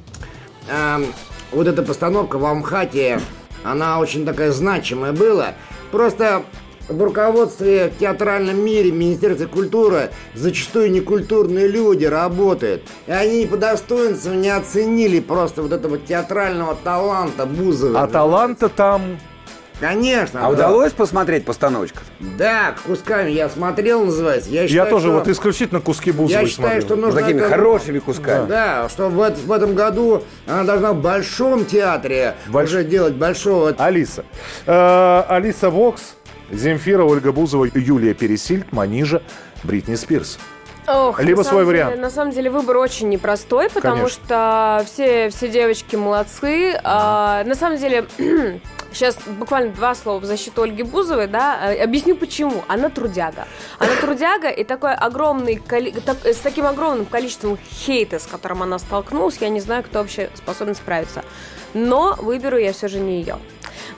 [0.70, 1.06] эм,
[1.52, 3.20] вот эта постановка в Амхате,
[3.64, 5.56] она очень такая значимая была.
[5.92, 6.44] Просто
[6.90, 12.84] в руководстве в театральном мире, в Министерстве культуры зачастую некультурные люди работают.
[13.08, 18.00] И они по достоинству не оценили просто вот этого театрального таланта Бузовой.
[18.00, 19.18] А таланта там...
[19.80, 20.42] Конечно.
[20.42, 20.50] А да.
[20.50, 21.98] удалось посмотреть постановочку?
[22.38, 24.52] Да, кусками я смотрел, называется.
[24.52, 26.86] Я, Я считаю, тоже что- вот исключительно куски Бузовой Я считаю, смотрю.
[26.88, 27.22] что нужно...
[27.22, 28.48] Такими это- хорошими кусками.
[28.48, 33.74] Да, что в, в этом году она должна в большом театре Больш- уже делать большого...
[33.80, 34.24] Алиса.
[34.68, 36.14] Э, Алиса Вокс,
[36.52, 39.22] Земфира, Ольга Бузова, Юлия Пересильд, Манижа,
[39.64, 40.38] Бритни Спирс.
[40.88, 42.02] Ох, Либо свой самом деле- вариант.
[42.02, 44.10] на самом деле выбор очень непростой, потому Конечно.
[44.26, 46.74] что все, все девочки молодцы.
[46.84, 48.06] А, на самом деле,
[48.92, 52.64] сейчас буквально два слова в защиту Ольги Бузовой, да, а, объясню почему.
[52.68, 53.48] Она трудяга.
[53.78, 55.62] Она трудяга и такой огромный,
[56.26, 60.74] с таким огромным количеством хейта, с которым она столкнулась, я не знаю, кто вообще способен
[60.74, 61.24] справиться.
[61.76, 63.38] Но выберу я все же не ее.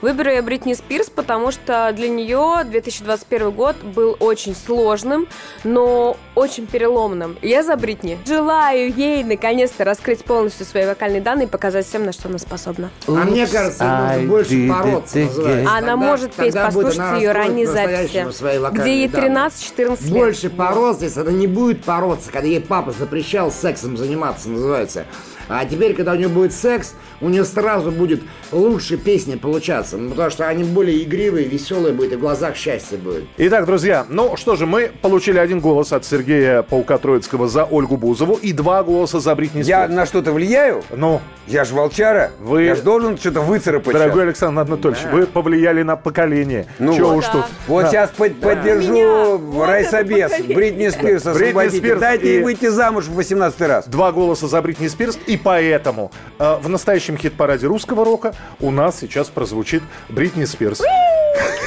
[0.00, 5.26] Выберу я Бритни Спирс, потому что для нее 2021 год был очень сложным,
[5.64, 7.36] но очень переломным.
[7.42, 8.18] Я за Бритни.
[8.26, 12.90] Желаю ей наконец-то раскрыть полностью свои вокальные данные и показать всем, на что она способна.
[13.06, 15.18] А мне кажется, нужно больше бороться.
[15.20, 18.26] Она Тогда- может петь, послушайте она ее ранние записи,
[18.72, 19.28] где ей данные.
[19.30, 20.12] 13-14 лет.
[20.12, 25.04] Больше бороться, если она не будет бороться, когда ей папа запрещал сексом заниматься, называется.
[25.48, 29.96] А теперь, когда у нее будет секс, у нее сразу будет лучше песни получаться.
[29.96, 33.24] Ну, потому что они более игривые, веселые будут, и в глазах счастье будет.
[33.36, 37.96] Итак, друзья, ну что же, мы получили один голос от Сергея Паука Троицкого за Ольгу
[37.96, 39.68] Бузову и два голоса за Бритни Спирс.
[39.68, 40.82] Я на что-то влияю?
[40.94, 42.30] Ну, Я же волчара.
[42.40, 43.92] Вы- Я же должен что-то выцарапать.
[43.92, 44.24] дорогой щас.
[44.28, 46.66] Александр Анатольевич, вы повлияли на поколение.
[46.78, 47.18] Ну Чего вот.
[47.18, 47.44] уж тут.
[47.68, 47.90] Вот Да.
[47.90, 49.66] сейчас под- поддержу Меня.
[49.66, 50.32] Райсобес.
[50.46, 51.76] Бритни Спирс Бритни освободите.
[51.78, 53.86] Спирс Дайте и- ей выйти замуж в 18 раз.
[53.86, 58.98] Два голоса за Бритни Спирс, и поэтому э, в настоящем хит-параде русского рока у нас
[59.00, 60.82] сейчас прозвучит Бритни Спирс.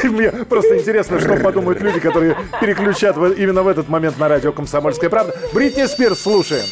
[0.03, 5.09] Мне просто интересно, что подумают люди, которые переключат именно в этот момент на радио «Комсомольская
[5.09, 5.35] правда».
[5.53, 6.65] Бритни Спирс слушаем.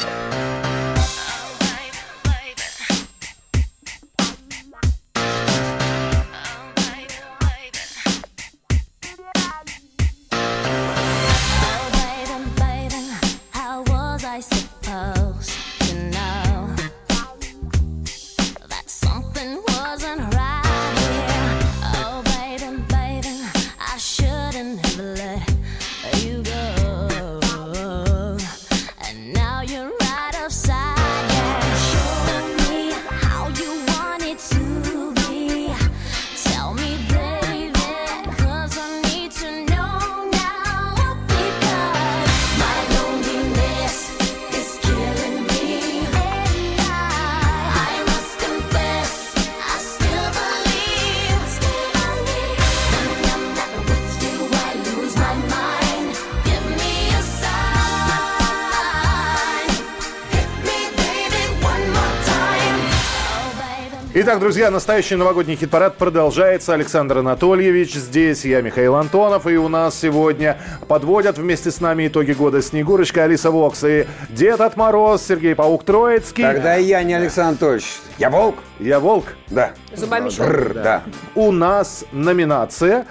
[64.36, 66.74] Итак, друзья, настоящий новогодний хит-парад продолжается.
[66.74, 69.48] Александр Анатольевич здесь, я Михаил Антонов.
[69.48, 70.58] И у нас сегодня
[70.90, 75.86] подводят вместе с нами итоги года Снегурочка, Алиса Вокс и Дед от Мороз, Сергей Паук
[75.86, 76.44] Троицкий.
[76.44, 77.86] Тогда и я не Александр Анатольевич.
[78.18, 78.58] Я волк?
[78.82, 79.24] Я волк.
[79.48, 79.72] Да.
[79.94, 80.84] Зубами Бррр, щелкнул.
[80.84, 81.02] да.
[81.36, 83.06] У нас номинация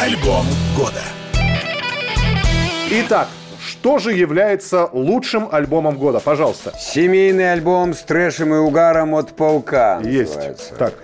[0.00, 0.46] Альбом
[0.76, 1.02] года.
[2.88, 3.26] Итак,
[3.86, 6.18] что же является лучшим альбомом года?
[6.18, 6.72] Пожалуйста.
[6.76, 10.00] Семейный альбом с трэшем и угаром от паука.
[10.02, 10.34] Есть.
[10.34, 10.74] называется.
[10.74, 10.94] Так.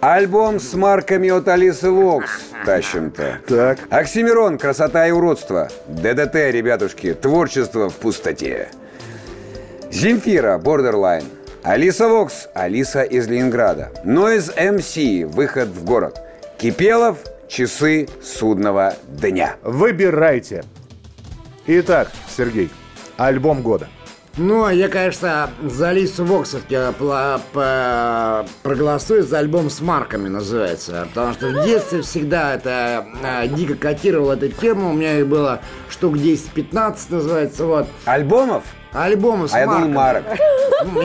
[0.00, 2.28] Альбом с марками от Алисы Вокс.
[2.66, 3.38] Тащим-то.
[3.48, 3.78] Так.
[3.88, 5.70] Оксимирон «Красота и уродство».
[5.88, 7.14] ДДТ, ребятушки.
[7.14, 8.68] Творчество в пустоте.
[9.90, 11.24] Земфира «Бордерлайн».
[11.62, 12.48] Алиса Вокс.
[12.52, 13.92] Алиса из Ленинграда.
[14.04, 14.94] Нойз МС.
[15.34, 16.20] Выход в город.
[16.58, 17.16] Кипелов.
[17.48, 19.56] Часы судного дня.
[19.62, 20.64] Выбирайте.
[21.66, 22.70] Итак, Сергей,
[23.16, 23.88] альбом года.
[24.38, 30.28] Ну, а я, конечно, за Алису Вокс я пла- по- проголосую за альбом с марками
[30.28, 31.08] называется.
[31.14, 34.90] Потому что в детстве всегда это а, дико котировал эту тему.
[34.90, 37.64] У меня их было штук 10-15 называется.
[37.64, 37.88] Вот.
[38.04, 38.62] Альбомов?
[38.92, 40.38] Альбомы с А я думал, марками.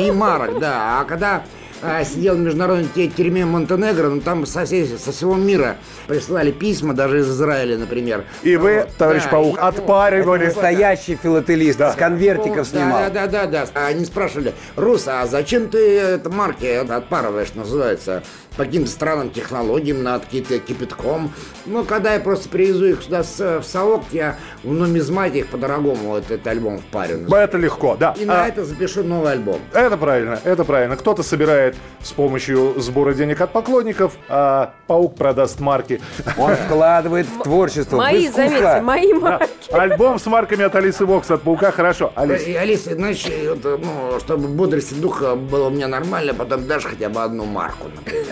[0.08, 1.00] И марок, да.
[1.00, 1.44] А когда
[1.82, 6.94] а, сидел в международной тюрьме Монтенегро, ну там со, всей- со всего мира присылали письма,
[6.94, 8.24] даже из Израиля, например.
[8.44, 10.46] И вы, товарищ Да, Паук, и- отпаривали.
[10.46, 11.80] Настоящий филателист.
[11.80, 13.02] С конвертиков снимал.
[13.04, 13.66] Да, да, да, да.
[13.74, 18.24] А Они спрашивали, Рус, а зачем ты это марки отпарываешь, называется,
[18.58, 21.32] по каким-то странным технологиям, над каким-то кипятком.
[21.66, 26.26] Ну, когда я просто привезу их сюда в Совок, я в нумизмате их по-дорогому вот
[26.30, 27.28] этот альбом впарю.
[27.34, 28.14] Это легко, да.
[28.20, 29.60] И на А, это запишу новый альбом.
[29.74, 30.98] Это правильно, это правильно.
[30.98, 36.02] Кто-то собирает с помощью сбора денег от поклонников, а паук продаст марки.
[36.38, 38.44] Он вкладывает в творчество, в Мои, искусство.
[38.50, 39.20] заметьте, мои Да.
[39.20, 39.50] марки.
[39.72, 42.12] Альбом с марками от Алисы Вокс, от паука, хорошо.
[42.16, 43.32] Алис, И, Алиса, значит,
[43.64, 47.88] вот, ну, чтобы бодрость духа было у меня нормально, потом дашь хотя бы одну марку,
[47.96, 48.26] например.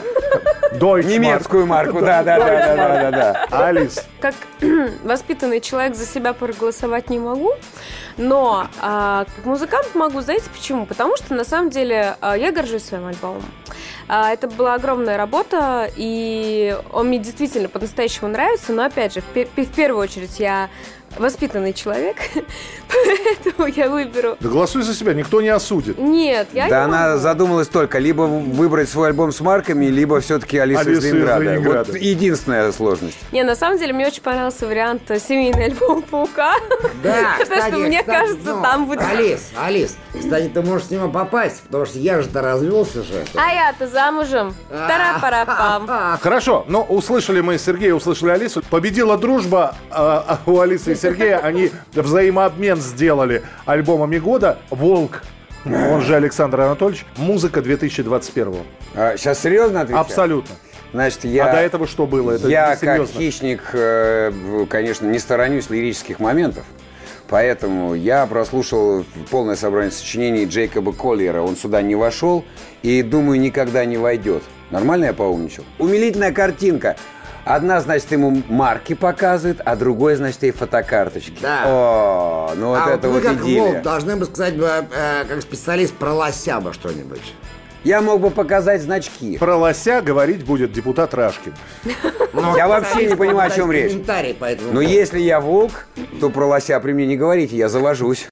[0.74, 3.65] Deutsche Немецкую марку, да, да, да, да, да, да.
[3.67, 4.36] Алис, Как
[5.04, 7.54] воспитанный человек за себя проголосовать не могу,
[8.17, 10.86] но а, как музыкант могу, знаете почему?
[10.86, 13.43] Потому что на самом деле а, я горжусь своим альбомом.
[14.08, 19.26] А, это была огромная работа, и он мне действительно по-настоящему нравится, но опять же, в,
[19.26, 20.69] пе- в первую очередь я
[21.17, 22.17] воспитанный человек,
[22.88, 24.38] поэтому я выберу.
[24.39, 25.98] да голосуй за себя, никто не осудит.
[25.98, 27.19] Нет, я Да не она могу.
[27.19, 31.60] задумалась только либо выбрать свой альбом с марками, либо все-таки Алиса, Алиса из из Ленинграда.
[31.62, 33.17] Вот единственная сложность.
[33.32, 36.54] Не, на самом деле мне очень понравился вариант семейный альбом Паука.
[37.04, 39.02] Да, Потому что мне кажется, ну, там будет...
[39.02, 43.26] Алис, Алис, кстати, ты можешь с ним попасть, потому что я же-то развелся же.
[43.36, 44.54] А я-то замужем.
[44.69, 46.17] Тара-пара-пам.
[46.22, 48.62] Хорошо, но услышали мы Сергея, услышали Алису.
[48.69, 51.39] Победила дружба а, а у Алисы Сергея.
[51.39, 54.59] Они взаимообмен сделали альбомами года.
[54.69, 55.23] «Волк»,
[55.65, 58.55] он же Александр Анатольевич, музыка 2021
[58.95, 60.01] А, сейчас серьезно отвечаю?
[60.01, 60.55] Абсолютно.
[60.93, 61.49] Значит, я...
[61.49, 62.31] А до этого что было?
[62.31, 64.31] Это я, как хищник, э,
[64.69, 66.63] конечно, не сторонюсь лирических моментов.
[67.27, 71.41] Поэтому я прослушал полное собрание сочинений Джейкоба Коллиера.
[71.41, 72.43] Он сюда не вошел
[72.81, 74.41] и, думаю, никогда не войдет.
[74.71, 75.63] Нормально я поумничал?
[75.77, 76.95] Умилительная картинка.
[77.49, 81.39] Одна, значит, ему марки показывает, а другой, значит, ей фотокарточки.
[81.41, 81.63] Да.
[81.65, 83.63] О, ну вот а это вот вот вы как идиллия.
[83.63, 87.33] волк должны бы сказать бы, э, как специалист про лося бы что-нибудь.
[87.83, 89.39] Я мог бы показать значки.
[89.39, 91.56] Про лося говорить будет депутат Рашкин.
[92.33, 93.93] Но Я вообще не понимаю, о чем речь.
[94.71, 95.87] Но если я волк,
[96.21, 98.27] то про лося при мне не говорите, я завожусь.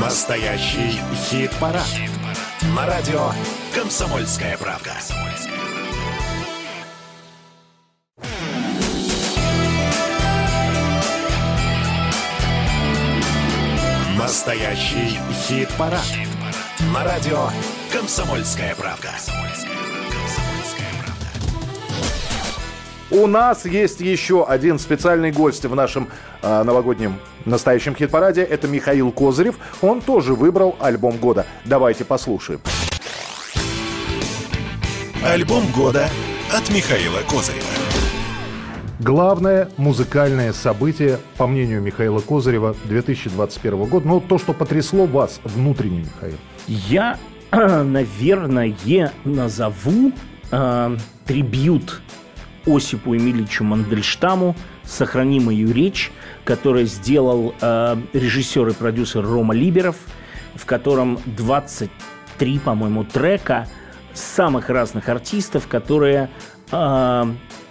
[0.00, 0.98] Настоящий
[1.30, 1.86] хит-парад.
[2.72, 3.30] На радио
[3.74, 4.92] «Комсомольская правда».
[14.16, 16.00] Настоящий хит-парад.
[16.94, 17.50] На радио
[17.92, 19.10] «Комсомольская правда».
[23.10, 26.08] У нас есть еще один специальный гость в нашем
[26.42, 28.42] э, новогоднем настоящем хит-параде.
[28.42, 29.56] Это Михаил Козырев.
[29.82, 31.46] Он тоже выбрал альбом года.
[31.64, 32.60] Давайте послушаем.
[35.22, 36.08] Альбом года
[36.52, 37.64] от Михаила Козырева.
[39.00, 44.08] Главное музыкальное событие, по мнению Михаила Козырева, 2021 года.
[44.08, 46.38] Ну, то, что потрясло вас внутренне, Михаил.
[46.68, 47.18] Я,
[47.52, 48.74] наверное,
[49.24, 50.12] назову
[50.50, 50.96] э,
[51.26, 52.00] трибют
[52.66, 56.10] Осипу Эмильевичу Мандельштаму «Сохрани мою речь»,
[56.44, 59.96] который сделал э, режиссер и продюсер Рома Либеров,
[60.54, 63.68] в котором 23, по-моему, трека
[64.12, 66.28] самых разных артистов, которые
[66.70, 67.24] э,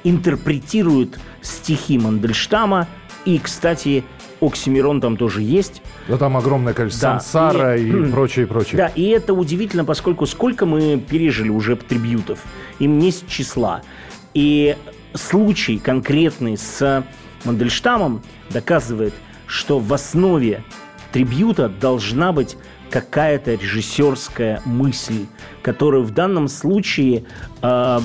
[0.04, 2.88] интерпретируют стихи Мандельштама
[3.26, 4.04] И, кстати,
[4.42, 5.82] Оксимирон там тоже есть.
[6.10, 8.78] Да там огромное количество Да, сансара и, и- прочее, прочее.
[8.78, 12.40] Да, и это удивительно, поскольку сколько мы пережили уже трибьютов,
[12.80, 13.82] им не с числа.
[14.34, 14.76] И
[15.14, 17.06] случай конкретный с
[17.44, 19.14] Мандельштамом доказывает,
[19.48, 20.64] что в основе
[21.12, 22.58] трибьюта должна быть
[22.90, 25.26] какая-то режиссерская мысль,
[25.62, 27.26] которая в данном случае
[27.62, 28.00] э,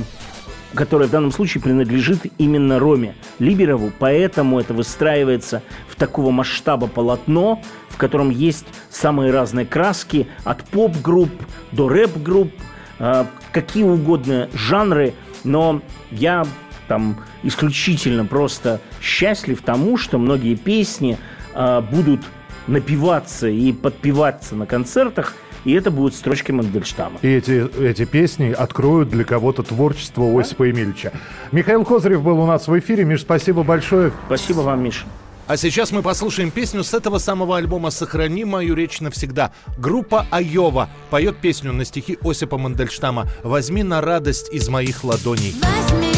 [0.75, 7.63] которая в данном случае принадлежит именно Роме Либерову, поэтому это выстраивается в такого масштаба полотно,
[7.89, 11.31] в котором есть самые разные краски, от поп-групп
[11.73, 12.53] до рэп-групп,
[12.99, 15.15] э, какие угодно жанры,
[15.45, 15.81] но
[16.11, 16.47] я
[16.89, 21.19] там исключительно просто счастлив тому, что многие песни
[21.55, 22.21] э, будут
[22.67, 25.35] напеваться и подпеваться на концертах,
[25.65, 27.19] и это будут строчки Мандельштама.
[27.23, 31.13] И эти, эти песни откроют для кого-то творчество Осипа Емельевича.
[31.53, 33.05] Михаил Козырев был у нас в эфире.
[33.05, 34.13] Миш, спасибо большое.
[34.27, 35.05] Спасибо вам, Миша.
[35.49, 39.55] А сейчас мы послушаем песню с этого самого альбома «Сохрани мою речь навсегда».
[39.79, 45.55] Группа «Айова» поет песню на стихи Осипа Мандельштама «Возьми на радость из моих ладоней».
[45.63, 46.18] Возьми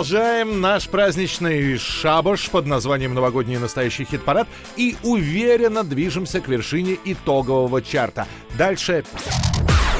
[0.00, 7.82] продолжаем наш праздничный шабаш под названием «Новогодний настоящий хит-парад» и уверенно движемся к вершине итогового
[7.82, 8.26] чарта.
[8.56, 9.04] Дальше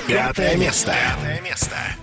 [0.09, 0.95] Пятое место.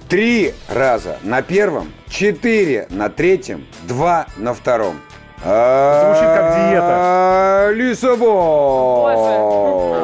[0.07, 4.99] Три раза на первом, четыре на третьем, два на втором.
[5.43, 7.69] Звучит как диета.
[7.73, 9.17] Лиссабон!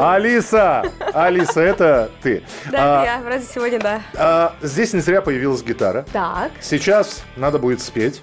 [0.03, 0.83] Алиса!
[1.13, 2.43] Алиса, это ты.
[2.71, 4.01] Да, А, я вроде сегодня, да.
[4.17, 6.05] а, здесь не зря появилась гитара.
[6.11, 8.21] Так, Сейчас надо будет спеть.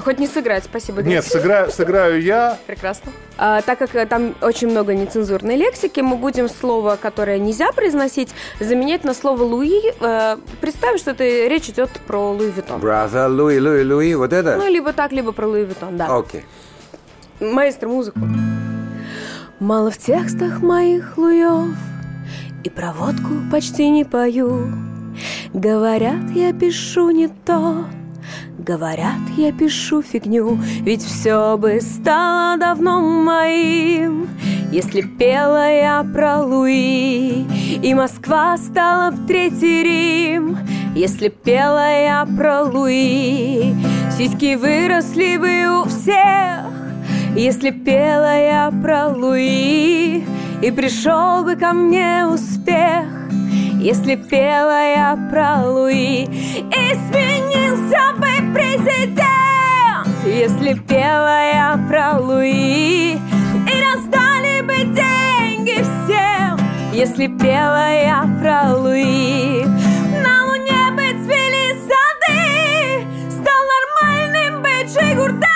[0.00, 1.12] Хоть не сыграть, спасибо, Игорь.
[1.12, 2.58] Нет, сыграю, сыграю я.
[2.66, 3.12] Прекрасно.
[3.36, 8.30] А, так как э, там очень много нецензурной лексики, мы будем слово, которое нельзя произносить,
[8.60, 9.80] заменять на слово Луи.
[10.00, 12.80] Э, представь, что это речь идет про Louis Vuitton.
[12.80, 14.56] Браза, Луи, Луи, Луи, вот это?
[14.56, 16.16] Ну, либо так, либо про Louis Vuitton, да.
[16.16, 16.44] Окей.
[17.40, 18.20] Маэстро, музыку.
[19.62, 21.76] Мало в текстах моих луев
[22.64, 24.72] И про водку почти не пою
[25.54, 27.84] Говорят, я пишу не то
[28.58, 34.28] Говорят, я пишу фигню Ведь все бы стало давно моим.
[34.70, 37.44] Если пела я про Луи
[37.82, 40.58] И Москва стала б третий Рим.
[40.94, 43.74] Если пела я про Луи
[44.16, 46.66] Сиськи выросли бы у всех.
[47.34, 50.24] Если пела я про Луи
[50.62, 53.21] И пришел бы ко мне успех
[53.82, 56.24] если пела я про Луи
[56.70, 66.60] Изменился бы президент, если пела я про Луи И раздали бы деньги всем,
[66.92, 69.64] если пела я про Луи
[70.22, 75.46] На луне бы цвели сады, стал нормальным быть Жигурда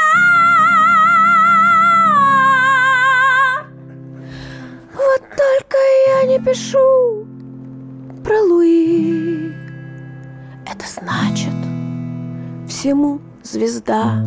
[4.94, 5.76] Вот только
[6.08, 7.35] я не пишу
[8.26, 9.52] про Луи.
[10.66, 11.54] Это значит
[12.68, 14.20] всему звезда.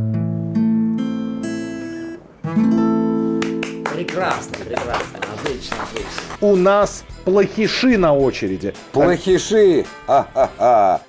[3.94, 6.22] Прекрасно, прекрасно, отлично, отлично.
[6.40, 8.74] У нас плохиши на очереди.
[8.94, 11.02] Плохиши, ха-ха-ха.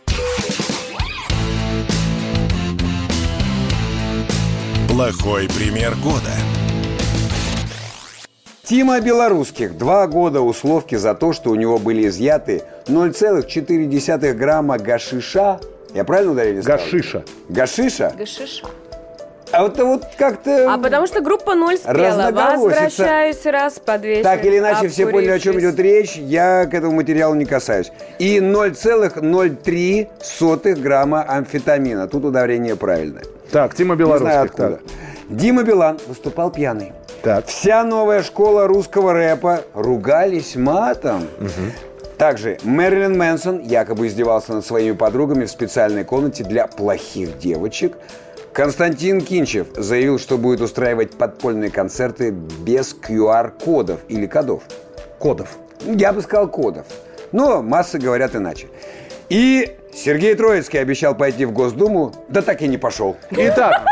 [4.89, 6.33] Плохой пример года.
[8.71, 9.77] Тима Белорусских.
[9.77, 15.59] Два года условки за то, что у него были изъяты 0,4 грамма гашиша.
[15.93, 16.79] Я правильно ударение сказал?
[16.79, 17.25] Гашиша.
[17.49, 18.13] Гашиша?
[18.17, 18.63] Гашиш.
[19.51, 20.73] А вот, вот как-то...
[20.73, 22.31] А потому что группа ноль спела.
[22.31, 24.23] Возвращаюсь раз под вечер.
[24.23, 26.15] Так или иначе, все поняли, о чем идет речь.
[26.15, 27.91] Я к этому материалу не касаюсь.
[28.21, 32.07] И 0,03 грамма амфетамина.
[32.07, 33.25] Тут ударение правильное.
[33.51, 34.45] Так, Тима Не знаю Белорусских.
[34.45, 34.77] откуда.
[34.77, 34.83] так.
[35.29, 36.93] Дима Билан выступал пьяный.
[37.23, 37.47] Так.
[37.47, 41.29] Вся новая школа русского рэпа ругались матом.
[42.17, 47.97] Также Мэрилин Мэнсон якобы издевался над своими подругами в специальной комнате для плохих девочек.
[48.53, 54.63] Константин Кинчев заявил, что будет устраивать подпольные концерты без QR-кодов или кодов.
[55.19, 55.49] Кодов.
[55.85, 56.87] Я бы сказал кодов.
[57.33, 58.69] Но массы говорят иначе.
[59.29, 63.17] И Сергей Троицкий обещал пойти в Госдуму, да так и не пошел.
[63.31, 63.83] Итак,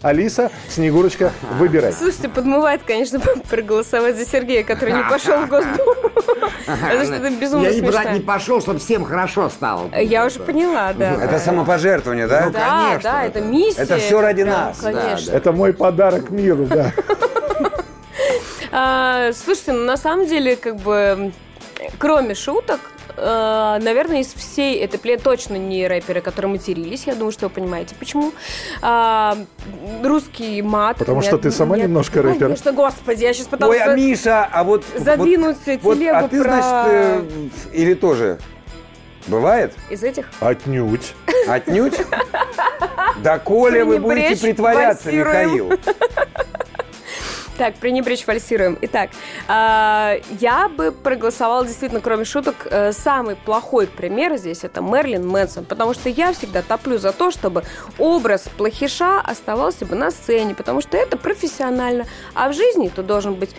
[0.00, 1.92] Алиса, Снегурочка, выбирай.
[1.92, 3.18] Слушайте, подмывает, конечно,
[3.50, 5.94] проголосовать за Сергея, который не пошел в Госдуму.
[6.66, 8.10] Потому что это безумно Я не, смешно.
[8.12, 9.90] не пошел, чтобы всем хорошо стало.
[9.96, 11.14] Я уже поняла, да.
[11.24, 12.48] Это самопожертвование, да?
[12.50, 13.82] Да, да, это миссия.
[13.82, 14.78] Это все ради нас.
[14.80, 15.32] Конечно.
[15.32, 16.92] Это мой подарок миру, да.
[18.70, 21.32] А, слушайте, ну на самом деле, как бы,
[21.98, 22.80] кроме шуток,
[23.20, 27.04] э, наверное, из всей этой пле точно не рэперы, которые матерились.
[27.06, 28.32] Я думаю, что вы понимаете, почему.
[28.82, 29.36] А,
[30.02, 30.98] русский мат.
[30.98, 32.38] Потому что Нет, ты сама нет, немножко рэпер.
[32.38, 33.80] Конечно, господи, я сейчас пыталась...
[33.80, 34.84] Ой, а Миша, а вот...
[34.96, 38.38] задвинуть вот, вот, телегу А ты, про- значит, э, или тоже?
[39.26, 39.74] Бывает?
[39.90, 40.26] Из этих?
[40.40, 41.14] Отнюдь.
[41.46, 41.94] Отнюдь?
[43.22, 45.10] Да, Коля, вы будете притворяться.
[45.10, 45.72] Михаил.
[47.58, 48.78] Так, пренебречь фальсируем.
[48.82, 49.10] Итак,
[49.48, 55.64] а, я бы проголосовала действительно, кроме шуток, э, самый плохой пример здесь это Мерлин Мэнсон,
[55.64, 57.64] потому что я всегда топлю за то, чтобы
[57.98, 63.34] образ плохиша оставался бы на сцене, потому что это профессионально, а в жизни ты должен
[63.34, 63.50] быть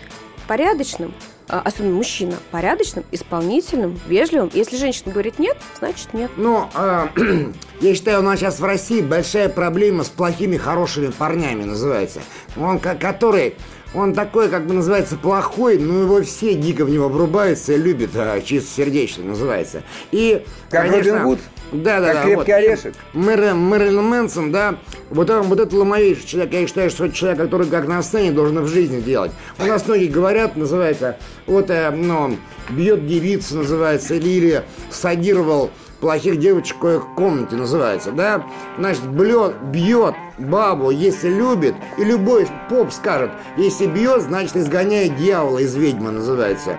[0.48, 1.14] порядочным,
[1.48, 4.50] а, особенно мужчина, порядочным, исполнительным, вежливым.
[4.54, 6.30] Если женщина говорит нет, значит нет.
[6.36, 7.08] Ну, э,
[7.80, 12.20] я считаю, у нас сейчас в России большая проблема с плохими, хорошими парнями называется.
[12.56, 13.56] Он ко- который,
[13.94, 18.10] он такой, как бы называется, плохой, но его все дико в него врубаются и любят,
[18.14, 19.82] а, чисто сердечно называется.
[20.12, 21.38] И, Как конечно, Робин Гуд?
[21.72, 22.22] Да, да, Как да.
[22.22, 22.48] крепкий вот.
[22.58, 22.94] Орешек?
[23.12, 24.76] Мэр- Мэрилин Мэнсон, да,
[25.10, 26.52] вот, он, вот это ломовейший человек.
[26.52, 29.30] Я считаю, что это человек, который как на сцене должен в жизни делать.
[29.58, 31.16] У нас многие говорят, называется,
[31.46, 32.36] вот, э, ну,
[32.70, 35.70] бьет девица, называется, или, или садировал
[36.00, 38.46] плохих девочек в комнате, называется, да?
[38.78, 45.58] Значит, блет, бьет бабу, если любит, и любой поп скажет, если бьет, значит, изгоняет дьявола
[45.58, 46.78] из ведьмы, называется.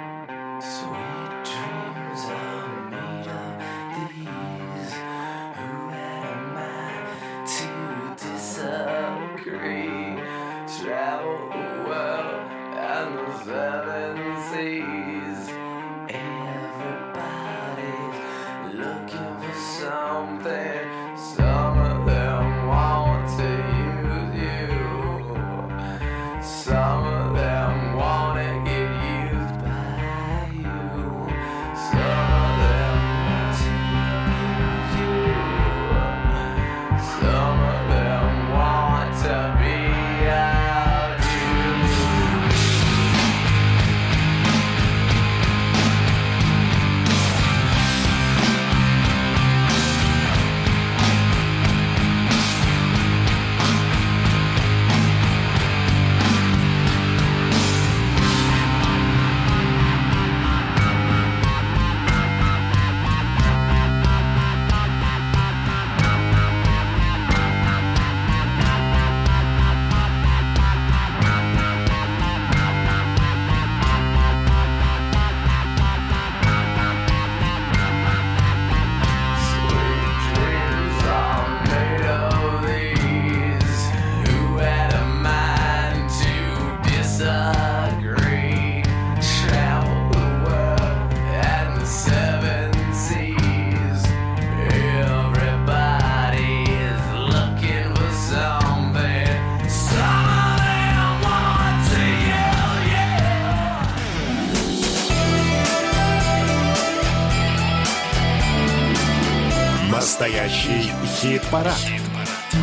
[111.52, 111.78] Хит-парад.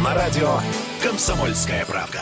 [0.03, 0.61] На радио
[1.03, 2.21] «Комсомольская правда».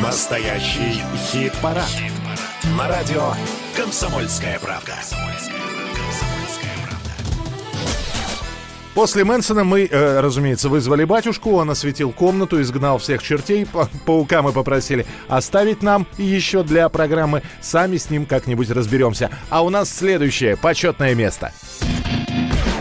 [0.00, 1.84] Настоящий хит-парад.
[2.78, 3.34] На радио
[3.76, 4.94] «Комсомольская правда».
[8.94, 14.42] После Мэнсона мы, э, разумеется, вызвали батюшку, он осветил комнату, изгнал всех чертей, па- паука
[14.42, 19.30] мы попросили оставить нам еще для программы, сами с ним как-нибудь разберемся.
[19.48, 21.52] А у нас следующее, почетное место.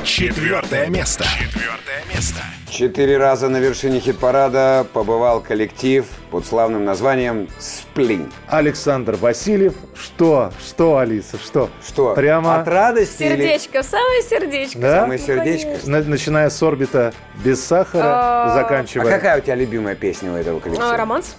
[0.03, 1.25] Четвертое место.
[1.39, 2.39] Четвертое место.
[2.69, 8.31] Четыре раза на вершине хит-парада побывал коллектив под славным названием «Сплин».
[8.47, 9.73] Александр Васильев.
[9.93, 10.51] Что?
[10.59, 11.37] Что, Алиса?
[11.37, 11.69] Что?
[11.85, 12.15] Что?
[12.15, 12.61] Прямо...
[12.61, 14.79] От радости или- Сердечко, самое сердечко.
[14.79, 15.01] Да?
[15.01, 15.69] Самое сердечко?
[15.89, 19.11] На- начиная с орбита без сахара, А, А заканчивая...
[19.11, 20.93] какая у тебя любимая песня у этого коллектива?
[20.93, 21.35] А, романс?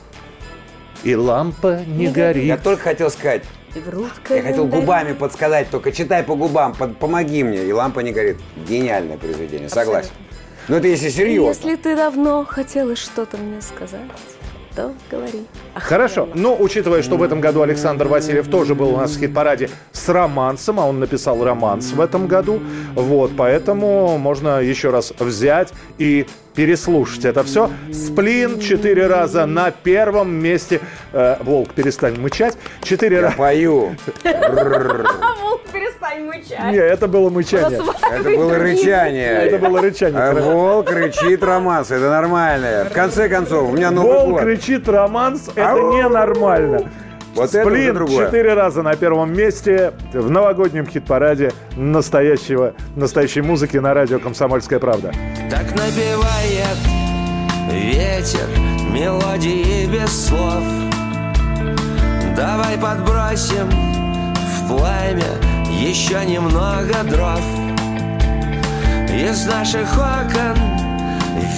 [1.02, 2.62] И лампа не Я горит.
[2.62, 3.42] только хотел сказать,
[3.74, 8.12] Врут я хотел губами подсказать, только читай по губам, под- помоги мне, и лампа не
[8.12, 8.36] горит.
[8.68, 10.10] Гениальное произведение, согласен.
[10.68, 11.48] Ну это если серьезно.
[11.48, 14.00] Если ты давно хотела что-то мне сказать,
[14.76, 15.46] то говори.
[15.74, 16.28] Ах, Хорошо.
[16.34, 20.08] Но учитывая, что в этом году Александр Васильев тоже был у нас в хит-параде с
[20.08, 22.60] романсом, а он написал романс в этом году,
[22.94, 27.70] вот, поэтому можно еще раз взять и переслушать это все.
[27.92, 30.80] Сплин четыре раза на первом месте.
[31.12, 32.56] Э, Волк, перестань мычать.
[32.82, 33.36] Четыре раза.
[33.36, 33.96] пою.
[34.24, 36.72] Волк, перестань мычать.
[36.72, 37.80] Не, это было мычание.
[38.10, 39.32] Это было рычание.
[39.32, 40.20] Это было рычание.
[40.20, 40.50] Хорошо.
[40.50, 42.86] волк кричит романс, это нормально.
[42.90, 45.92] В конце концов, у меня Новый Волк кричит романс, это Ау!
[45.94, 46.90] ненормально.
[47.34, 48.26] Вот это Сплин другое.
[48.26, 55.12] четыре раза на первом месте в новогоднем хит-параде настоящего, настоящей музыки на радио «Комсомольская правда».
[55.50, 56.76] Так напевает
[57.70, 58.46] ветер
[58.92, 60.62] мелодии без слов
[62.36, 65.22] Давай подбросим в пламя
[65.80, 67.40] еще немного дров
[69.10, 70.56] Из наших окон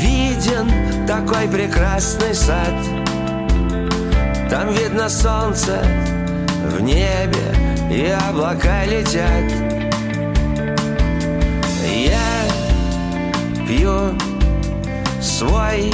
[0.01, 0.71] виден
[1.07, 2.73] такой прекрасный сад
[4.51, 5.83] Там видно солнце
[6.77, 7.55] в небе
[7.91, 9.51] и облака летят.
[11.85, 12.45] Я
[13.67, 14.15] пью
[15.21, 15.93] свой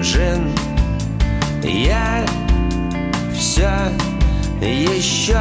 [0.00, 0.52] джин.
[1.62, 2.24] Я
[3.34, 3.70] все
[4.60, 5.38] еще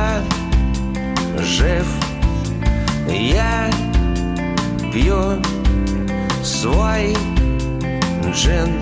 [1.40, 1.88] жив.
[3.10, 3.70] Я
[4.94, 5.42] пью
[6.44, 7.16] свой
[8.34, 8.82] джин.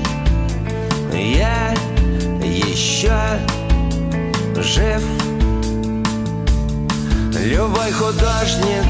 [1.14, 1.74] Я
[2.56, 3.40] еще
[4.56, 5.04] жив.
[7.46, 8.84] Любой художник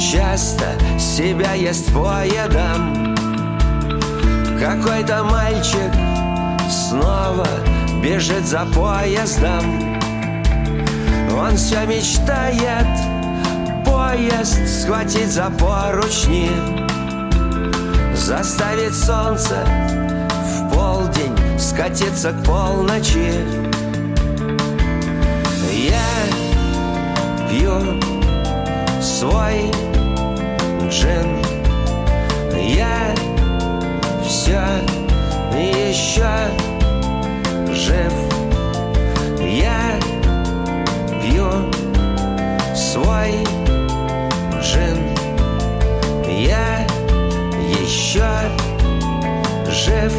[0.00, 0.64] часто
[0.98, 3.14] себя ест поедом
[4.58, 5.92] Какой-то мальчик
[6.68, 7.46] снова
[8.02, 9.98] бежит за поездом.
[11.32, 12.86] Он все мечтает
[13.84, 16.50] поезд схватить за поручни
[18.14, 19.64] Заставить солнце
[20.90, 23.32] полдень скатиться к полночи.
[25.72, 26.10] Я
[27.48, 28.00] пью
[29.00, 29.70] свой
[30.88, 31.38] джин.
[32.56, 33.14] Я
[34.26, 34.60] все
[35.54, 36.28] еще
[37.72, 38.12] жив.
[39.40, 40.00] Я
[41.22, 41.50] пью
[42.74, 43.46] свой
[44.60, 44.98] джин.
[46.26, 46.84] Я
[47.80, 48.28] еще
[49.68, 50.12] жив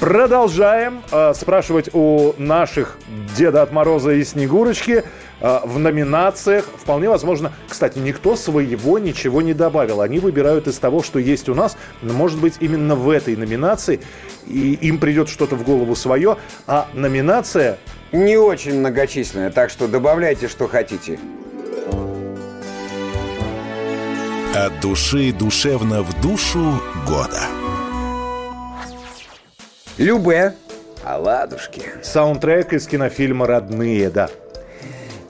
[0.00, 2.98] Продолжаем э, спрашивать у наших
[3.34, 5.04] Деда от Мороза и Снегурочки
[5.40, 6.66] э, в номинациях.
[6.76, 10.02] Вполне возможно, кстати, никто своего ничего не добавил.
[10.02, 11.78] Они выбирают из того, что есть у нас.
[12.02, 14.00] Но, Может быть, именно в этой номинации
[14.46, 16.36] и им придет что-то в голову свое.
[16.66, 17.78] А номинация
[18.12, 21.18] Не очень многочисленная, так что добавляйте, что хотите.
[24.54, 27.40] От души душевно в душу года.
[29.98, 30.52] Любе.
[31.04, 31.82] Оладушки.
[32.02, 34.28] саундтрек из кинофильма «Родные», да.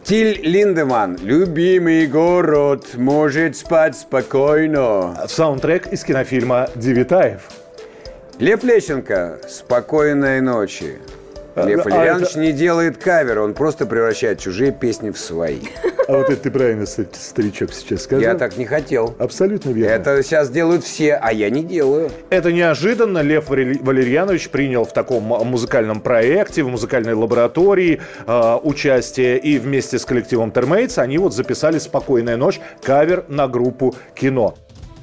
[0.03, 1.17] Тиль Линдеман.
[1.23, 5.27] Любимый город может спать спокойно.
[5.29, 7.43] Саундтрек из кинофильма «Девитаев».
[8.39, 9.39] Лев Лещенко.
[9.49, 10.99] Спокойной ночи.
[11.65, 15.61] Лев а Валерьянович это- не делает кавер, он просто превращает чужие песни в свои.
[16.09, 18.23] А вот это ты правильно, ст- старичок, сейчас сказал.
[18.23, 19.17] Я так не хотел.
[19.19, 19.91] Абсолютно верно.
[19.93, 22.11] Это сейчас делают все, а я не делаю.
[22.31, 23.23] Это неожиданно.
[23.23, 29.39] Лев Валерьянович принял в таком музыкальном проекте, в музыкальной лаборатории э, участие.
[29.39, 34.55] И вместе с коллективом Термейтс они вот записали «Спокойная ночь» кавер на группу «Кино».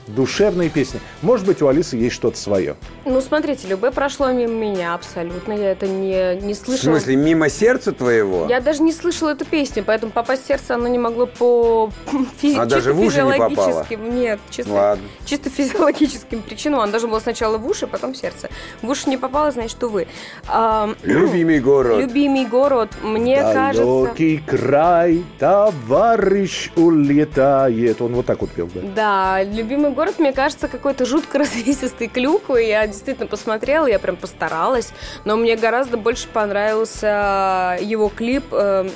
[0.08, 1.00] Душевные песни.
[1.22, 2.76] Может быть, у Алисы есть что-то свое.
[3.06, 5.54] Ну, смотрите, любое прошло мимо меня абсолютно.
[5.54, 6.94] Я это не, не В слышала.
[6.96, 8.48] смысле, мимо сердца твоего?
[8.50, 11.90] Я даже не слышала эту песню, поэтому попасть в сердце оно не могло по
[12.42, 13.50] физи- А чисто даже в уши не попало?
[13.50, 14.16] физиологическим.
[14.16, 15.04] Нет, чисто, Ладно.
[15.26, 16.80] чисто физиологическим причинам.
[16.82, 18.50] Оно должно было сначала в уши, потом в сердце.
[18.82, 20.08] В уши не попало, значит, увы.
[20.48, 22.00] А, Любимый город.
[22.00, 23.84] Любимый город, мне кажется...
[23.84, 28.02] Далекий край, товарищ улетает.
[28.02, 28.82] Он вот так вот пел, да?
[28.96, 32.64] Да, любимый город, мне кажется, какой-то жутко развесистый клюквы.
[32.64, 34.92] Я действительно посмотрела, я прям постаралась.
[35.26, 38.90] Но мне гораздо больше понравился его клип э,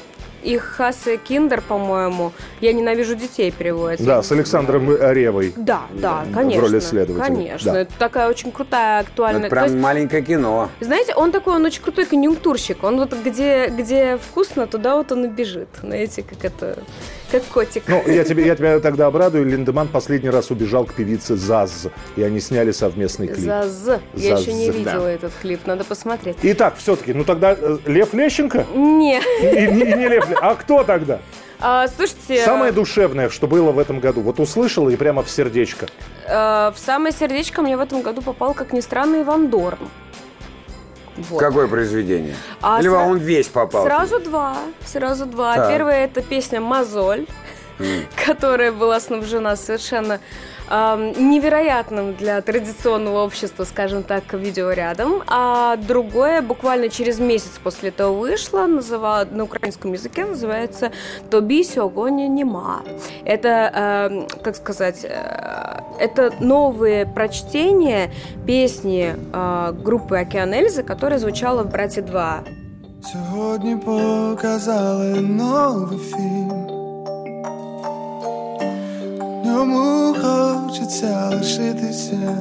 [0.44, 2.32] их Хасе Киндер, по-моему.
[2.62, 4.06] Я ненавижу детей переводится.
[4.06, 5.54] Да, с Александром Ревой.
[5.56, 6.62] Да, да, В конечно.
[6.62, 7.26] роли следователя.
[7.26, 7.74] Конечно.
[7.74, 7.80] Да.
[7.82, 9.42] Это такая очень крутая, актуальная.
[9.42, 10.70] Это То прям есть, маленькое кино.
[10.80, 12.84] знаете, он такой, он очень крутой конъюнктурщик.
[12.84, 15.70] Он вот где, где вкусно, туда вот он и бежит.
[15.82, 16.80] Знаете, как это,
[17.32, 17.84] как котик.
[17.88, 19.46] Ну, я тебе, я тебя тогда обрадую.
[19.46, 23.46] Линдеман последний раз убежал к певице Заз, и они сняли совместный клип.
[23.46, 24.00] За З.
[24.14, 25.12] Я еще не видела да.
[25.12, 26.38] этот клип, надо посмотреть.
[26.44, 28.66] Итак, все-таки, ну тогда э, Лев Лещенко?
[28.76, 29.20] Не.
[29.42, 31.20] И, не, и не Лев Ле- А кто тогда?
[31.60, 34.22] А, слушайте, Самое душевное, что было в этом году.
[34.22, 35.88] Вот услышала и прямо в сердечко.
[36.28, 39.80] э, в самое сердечко мне в этом году попал, как ни странно, Иван Дорн.
[41.18, 41.40] Вот.
[41.40, 42.36] Какое произведение?
[42.62, 43.86] А Или сра- он весь попал?
[43.86, 44.58] Сразу два.
[44.86, 45.56] Сразу два.
[45.56, 45.70] Так.
[45.72, 47.26] Первая это песня Мозоль,
[48.26, 50.20] которая была снабжена совершенно
[50.69, 55.23] ам, невероятным для традиционного общества, скажем так, видеорядом.
[55.27, 60.91] А другое буквально через месяц после этого вышло, называла, на украинском языке называется
[61.29, 62.83] «Тобі сьогодні нема».
[63.27, 68.11] Это, эм, как сказать, э, это новые прочтения
[68.47, 72.63] песни э, группы «Океан Эльзы», которая звучала в «Брате 2».
[73.13, 76.86] Сьогодні показали новий фільм.
[79.48, 82.38] В ньому хочеться лишитися.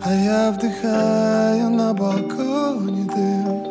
[0.00, 3.62] А я вдихаю на балконі дим.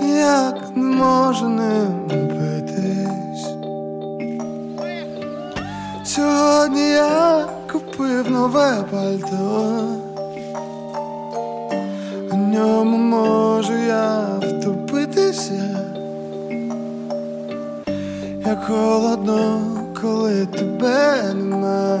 [0.00, 3.46] Ніяк не можу ним напитись.
[6.04, 9.82] Сьогодні я купив нове пальто.
[12.32, 15.85] У ньому можу я втопитися,
[18.46, 19.60] як холодно,
[20.00, 21.98] коли тебе нема.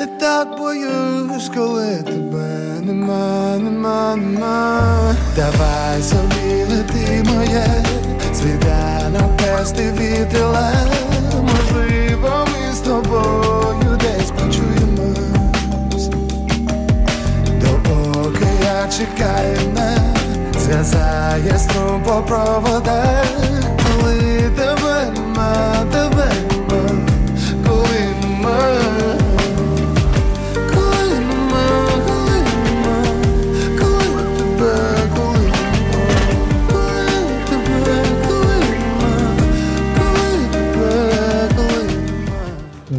[0.00, 4.80] Я так боюсь, коли тебе нема, нема, нема.
[5.36, 7.66] Давай собі лети моє,
[8.34, 10.72] світанок пести вітила.
[11.42, 16.08] Можливо, ми з тобою десь почуємось.
[17.60, 23.51] Допоки я чекаю нас, зв'язає струм по проводах,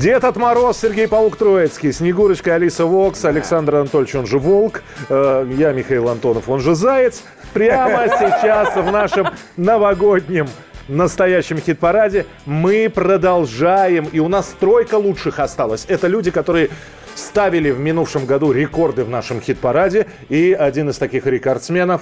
[0.04, 5.50] Дед от Мороз, Сергей Паук Троицкий, Снегурочка, Алиса Вокс, Александр Анатольевич, он же Волк, э,
[5.58, 7.24] я Михаил Антонов, он же Заяц.
[7.54, 10.50] Прямо сейчас в нашем новогоднем
[10.90, 14.10] настоящем хит-параде мы продолжаем.
[14.12, 15.86] И у нас тройка лучших осталась.
[15.88, 16.70] Это люди, которые
[17.16, 20.08] ставили в минувшем году рекорды в нашем хит-параде.
[20.28, 22.02] И один из таких рекордсменов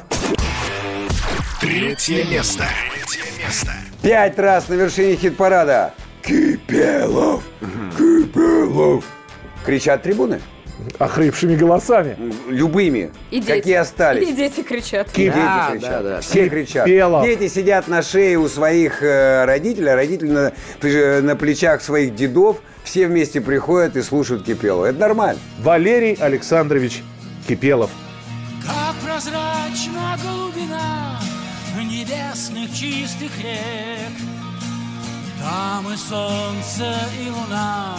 [1.62, 2.64] Третье место.
[2.96, 3.72] Третье место.
[4.02, 5.94] Пять раз на вершине хит-парада.
[6.24, 7.44] Кипелов!
[7.98, 9.06] Кипелов!
[9.66, 10.42] Кричат трибуны.
[10.98, 12.18] охрипшими голосами.
[12.48, 13.12] Любыми.
[13.30, 13.52] И дети.
[13.60, 14.28] Какие остались.
[14.28, 15.10] И дети кричат.
[15.14, 15.90] Дети Да, кричат.
[15.92, 16.22] да, да.
[16.22, 16.86] Все кричат.
[16.86, 17.24] Кипелов.
[17.26, 22.58] Дети сидят на шее у своих э, родителей, а родители на, на плечах своих дедов.
[22.84, 24.86] Все вместе приходят и слушают Кипелова.
[24.88, 25.40] Это нормально.
[25.60, 27.04] Валерий Александрович
[27.48, 27.92] Кипелов.
[28.66, 31.20] Как прозрачна глубина
[31.78, 34.14] небесных чистых рек,
[35.42, 37.98] Там и солнце, и луна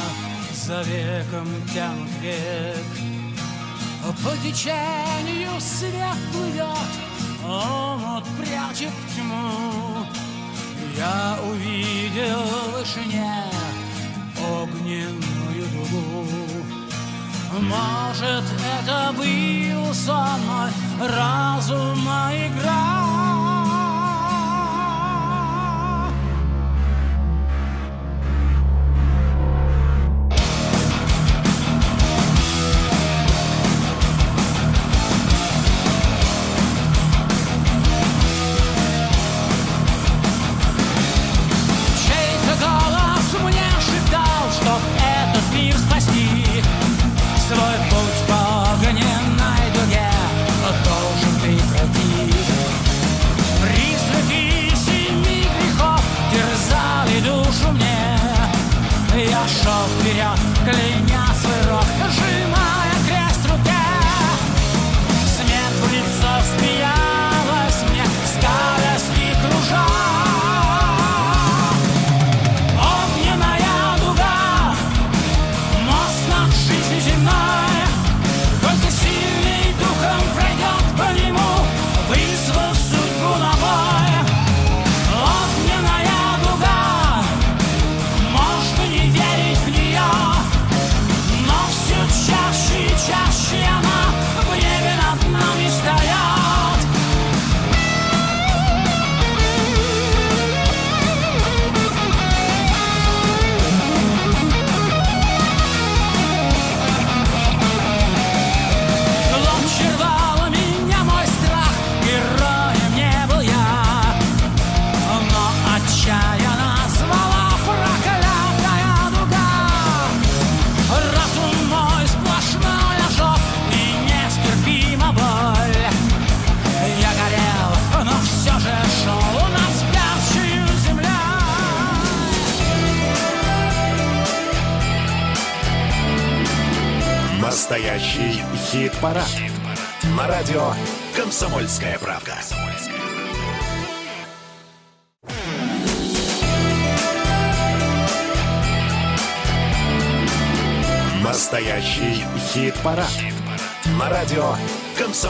[0.52, 2.86] за веком тянут век.
[4.24, 6.92] По течению свет плывет,
[7.42, 10.06] вот прячет тьму.
[10.96, 13.44] Я увидел в вышине
[14.38, 16.26] огненную дугу.
[17.60, 18.44] Может,
[18.78, 20.70] это был со мной
[21.00, 23.91] разума игра.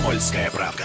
[0.03, 0.85] «Комсомольская правда».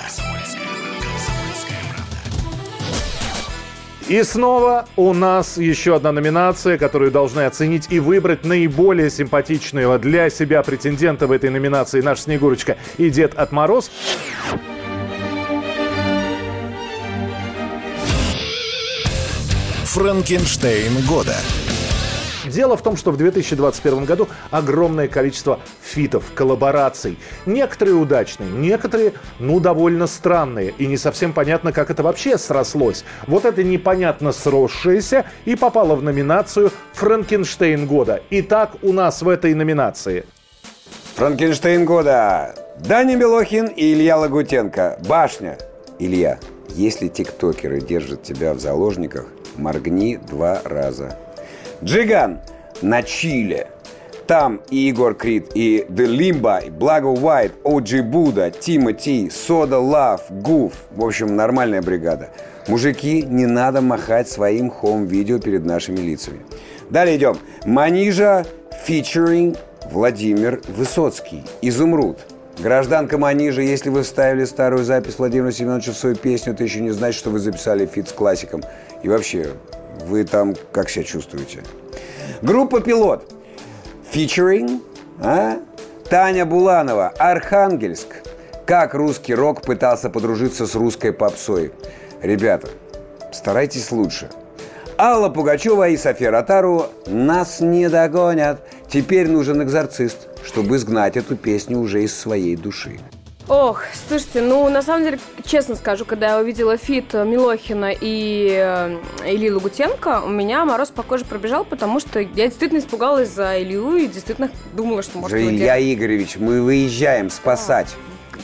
[4.08, 10.30] И снова у нас еще одна номинация, которую должны оценить и выбрать наиболее симпатичного для
[10.30, 13.92] себя претендента в этой номинации наша Снегурочка и Дед от Мороз.
[19.84, 21.36] Франкенштейн года.
[22.48, 27.18] Дело в том, что в 2021 году огромное количество фитов, коллабораций.
[27.46, 30.74] Некоторые удачные, некоторые, ну, довольно странные.
[30.78, 33.04] И не совсем понятно, как это вообще срослось.
[33.28, 38.22] Вот это непонятно сросшееся и попало в номинацию «Франкенштейн года».
[38.30, 40.26] Итак, у нас в этой номинации
[41.16, 42.54] Франкенштейн года.
[42.80, 45.00] Даня Милохин и Илья Лагутенко.
[45.08, 45.58] Башня.
[45.98, 46.40] Илья,
[46.70, 49.26] если тиктокеры держат тебя в заложниках,
[49.56, 51.18] моргни два раза.
[51.84, 52.40] Джиган
[52.82, 53.68] на чиле.
[54.26, 60.24] Там и Егор Крид, и The Limba, и Blago White, OG Buda, Тимати, Soda Luv,
[60.30, 60.74] Гуф.
[60.92, 62.30] В общем, нормальная бригада.
[62.68, 66.42] Мужики, не надо махать своим home-видео перед нашими лицами.
[66.90, 67.38] Далее идем.
[67.64, 68.46] Манижа,
[68.86, 69.56] featuring
[69.90, 71.46] Владимир Высоцкий.
[71.62, 72.20] Изумруд.
[72.60, 76.90] Гражданка Манижа, если вы вставили старую запись Владимира Семеновича в свою песню, это еще не
[76.90, 78.64] значит, что вы записали фит с классиком.
[79.04, 79.52] И вообще,
[80.06, 81.64] вы там как себя чувствуете?
[82.42, 83.34] Группа «Пилот».
[84.12, 84.82] Фичеринг,
[85.20, 85.60] а?
[86.10, 88.08] Таня Буланова, Архангельск.
[88.66, 91.72] Как русский рок пытался подружиться с русской попсой.
[92.22, 92.70] Ребята,
[93.32, 94.30] старайтесь лучше.
[94.98, 98.68] Алла Пугачева и София Ротару «Нас не догонят».
[98.90, 103.00] Теперь нужен экзорцист, чтобы изгнать эту песню уже из своей души.
[103.50, 108.98] Ох, слушайте, ну, на самом деле, честно скажу, когда я увидела фит Милохина и э,
[109.26, 113.96] Ильи Лагутенко, у меня мороз по коже пробежал, потому что я действительно испугалась за Илью
[113.96, 117.96] и действительно думала, что может Же его Илья Игоревич, мы выезжаем спасать.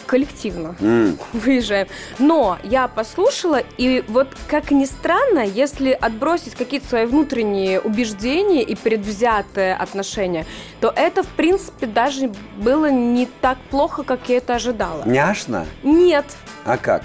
[0.05, 1.17] Коллективно М.
[1.33, 1.87] выезжаем.
[2.19, 8.75] Но я послушала, и вот как ни странно, если отбросить какие-то свои внутренние убеждения и
[8.75, 10.45] предвзятые отношения,
[10.79, 15.03] то это, в принципе, даже было не так плохо, как я это ожидала.
[15.05, 15.65] Няшно?
[15.83, 16.25] Нет.
[16.65, 17.03] А как?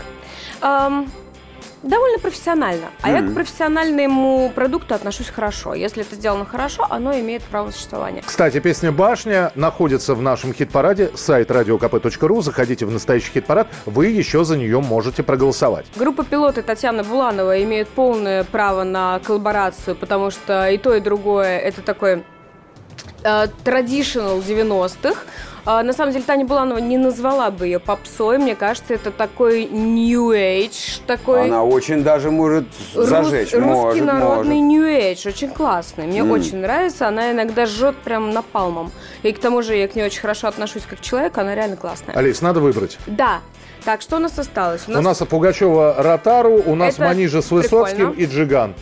[0.61, 1.11] Эм,
[1.82, 2.86] довольно профессионально.
[3.02, 3.30] А я Мгм.
[3.30, 5.74] к профессиональному продукту отношусь хорошо.
[5.74, 8.22] Если это сделано хорошо, оно имеет право на существование.
[8.24, 11.10] Кстати, песня «Башня» находится в нашем хит-параде.
[11.14, 12.42] Сайт radiokp.ru.
[12.42, 13.68] Заходите в настоящий хит-парад.
[13.86, 15.86] Вы еще за нее можете проголосовать.
[15.96, 21.58] Группа пилоты Татьяна Буланова имеет полное право на коллаборацию, потому что и то, и другое
[21.58, 22.24] это такой
[23.22, 25.20] э, традиционал 90-х.
[25.70, 28.38] А, на самом деле Таня Буланова не назвала бы ее попсой.
[28.38, 32.64] Мне кажется, это такой new age, такой Она очень даже может
[32.94, 33.52] рус- зажечь.
[33.52, 34.72] русский может, народный может.
[34.72, 35.28] new age.
[35.28, 36.06] Очень классный.
[36.06, 36.30] Мне М.
[36.30, 37.06] очень нравится.
[37.06, 38.90] Она иногда жжет прям напалмом.
[39.22, 41.36] И к тому же я к ней очень хорошо отношусь как человек.
[41.36, 42.14] Она реально классная.
[42.16, 42.96] Алис, надо выбрать.
[43.06, 43.40] Да.
[43.84, 44.88] Так, что у нас осталось?
[44.88, 48.18] У нас Пугачева Ротару, у нас Это Манижа с Высоцким прикольно.
[48.18, 48.74] и Джиган.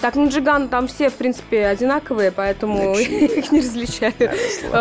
[0.00, 4.12] Так, ну Джиган там все, в принципе, одинаковые, поэтому их не различаю.
[4.18, 4.30] Ты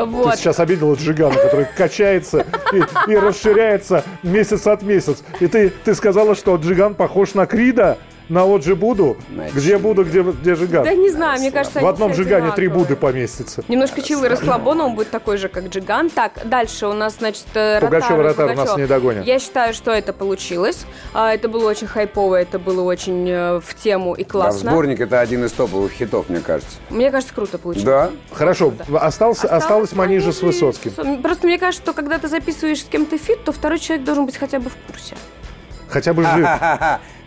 [0.06, 0.36] Вот.
[0.36, 5.24] сейчас обидела Джигана, который качается и, и расширяется месяц от месяца.
[5.40, 7.98] И ты, ты сказала, что Джиган похож на Крида,
[8.30, 9.18] на Оджи Буду.
[9.54, 10.84] Где Буду, где, где Жиган?
[10.84, 12.68] Да не знаю, мне кажется, В одном Жигане три.
[12.68, 13.64] Буды поместится.
[13.68, 16.10] Немножко чил и расслабон, он будет такой же, как Джиган.
[16.10, 19.26] Так, дальше у нас, значит, э, Пугачева, Ротару, Ротару нас не догонят.
[19.26, 20.86] Я считаю, что это получилось.
[21.14, 24.72] А, Это было очень хайпово, это было очень э, в тему и Да, классно.
[24.72, 26.78] сборник это один из топовых хитов, мне кажется.
[26.90, 27.86] Мне кажется, круто получилось.
[27.86, 28.12] Да.
[28.32, 31.22] Хорошо, остался, осталось Манижа с Высоцким.
[31.22, 34.38] Просто мне кажется, что когда ты записываешь с кем-то фит, то второй человек должен быть
[34.38, 35.16] хотя бы в курсе.
[35.94, 36.48] Хотя бы жив.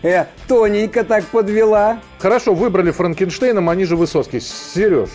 [0.03, 1.99] Э, тоненько так подвела.
[2.19, 4.39] Хорошо, выбрали Франкенштейна, Манижа Высоцкий.
[4.39, 5.09] Сереж,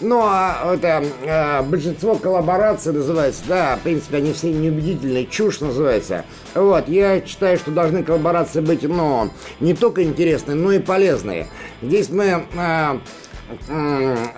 [0.00, 6.24] Ну, а это э, большинство коллабораций называется, да, в принципе, они все неубедительные, чушь называется.
[6.54, 11.48] Вот, я считаю, что должны коллаборации быть, ну, не только интересные, но и полезные.
[11.82, 13.02] Здесь мы м,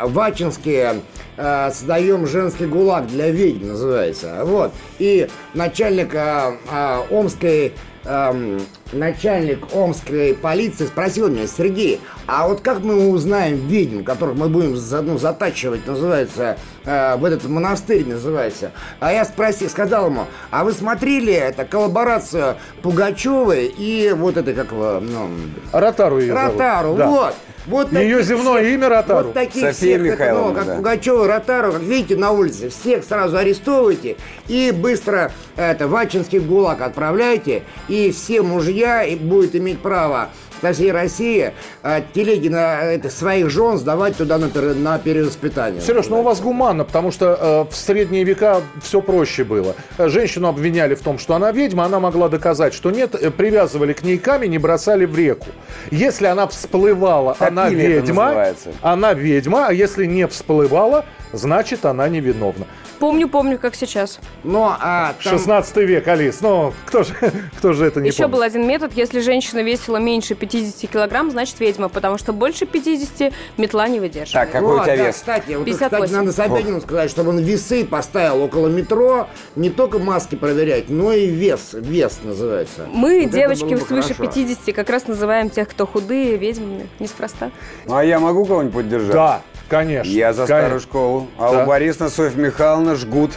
[0.00, 1.02] в Ачинске
[1.36, 4.40] э, создаем женский гулаг для ведьм, называется.
[4.44, 7.74] Вот, и начальник э, э, Омской
[8.04, 14.48] эм, начальник омской полиции спросил меня, Сергей, а вот как мы узнаем ведьм, которых мы
[14.48, 14.76] будем
[15.06, 18.72] ну, затачивать, называется, э, в этот монастырь называется.
[19.00, 24.72] А я спросил, сказал ему, а вы смотрели это коллаборацию Пугачевой и вот это как
[24.72, 25.28] его, ну...
[25.72, 26.52] Ротару ее зовут.
[26.52, 27.06] Ротару, Да.
[27.08, 27.34] вот.
[27.64, 29.26] Вот Ее земное всех- имя Ротару.
[29.26, 30.74] Вот таких София всех, Михайловна, ну, как да.
[30.76, 34.16] Пугачева, Ротару, как видите на улице, всех сразу арестовывайте
[34.48, 40.30] и быстро это, в Ачинский ГУЛАГ отправляйте, и все мужья и будут иметь право
[40.62, 41.52] со всей России
[41.82, 45.82] э, телеги на это, своих жен сдавать туда на, на перевоспитание.
[45.82, 49.74] Сереж, ну у вас гуманно, потому что э, в средние века все проще было.
[49.98, 53.92] Э, Женщину обвиняли в том, что она ведьма, она могла доказать, что нет, э, привязывали
[53.92, 55.48] к ней камень и бросали в реку.
[55.90, 62.08] Если она всплывала, она Топили это ведьма, она ведьма, а если не всплывала, значит она
[62.08, 62.66] невиновна.
[63.02, 64.20] Помню, помню, как сейчас.
[64.44, 67.12] Но а, там- 16 век, Алис, ну кто же,
[67.58, 68.32] кто же это не Еще помнит?
[68.36, 68.92] был один метод.
[68.94, 74.32] Если женщина весила меньше 50 килограмм, значит ведьма, потому что больше 50 метла не выдерживает.
[74.32, 75.16] Так, какой у Вот, тебя да, вес?
[75.16, 76.06] Кстати, вот, 58.
[76.06, 79.26] кстати, надо Собянину сказать, чтобы он весы поставил около метро,
[79.56, 81.70] не только маски проверять, но и вес.
[81.72, 82.86] Вес называется.
[82.86, 84.32] Мы, Вот девочки бы свыше хорошо.
[84.32, 86.86] 50, как раз называем тех, кто худые, ведьмами.
[87.00, 87.50] Неспроста.
[87.84, 89.12] Ну, а я могу кого-нибудь поддержать?
[89.12, 89.42] Да,
[89.72, 90.10] конечно.
[90.10, 90.58] Я за конечно.
[90.60, 91.28] старую школу.
[91.38, 91.64] Алла Да.
[91.66, 93.32] Борисовна, Софья Михайловна жгут.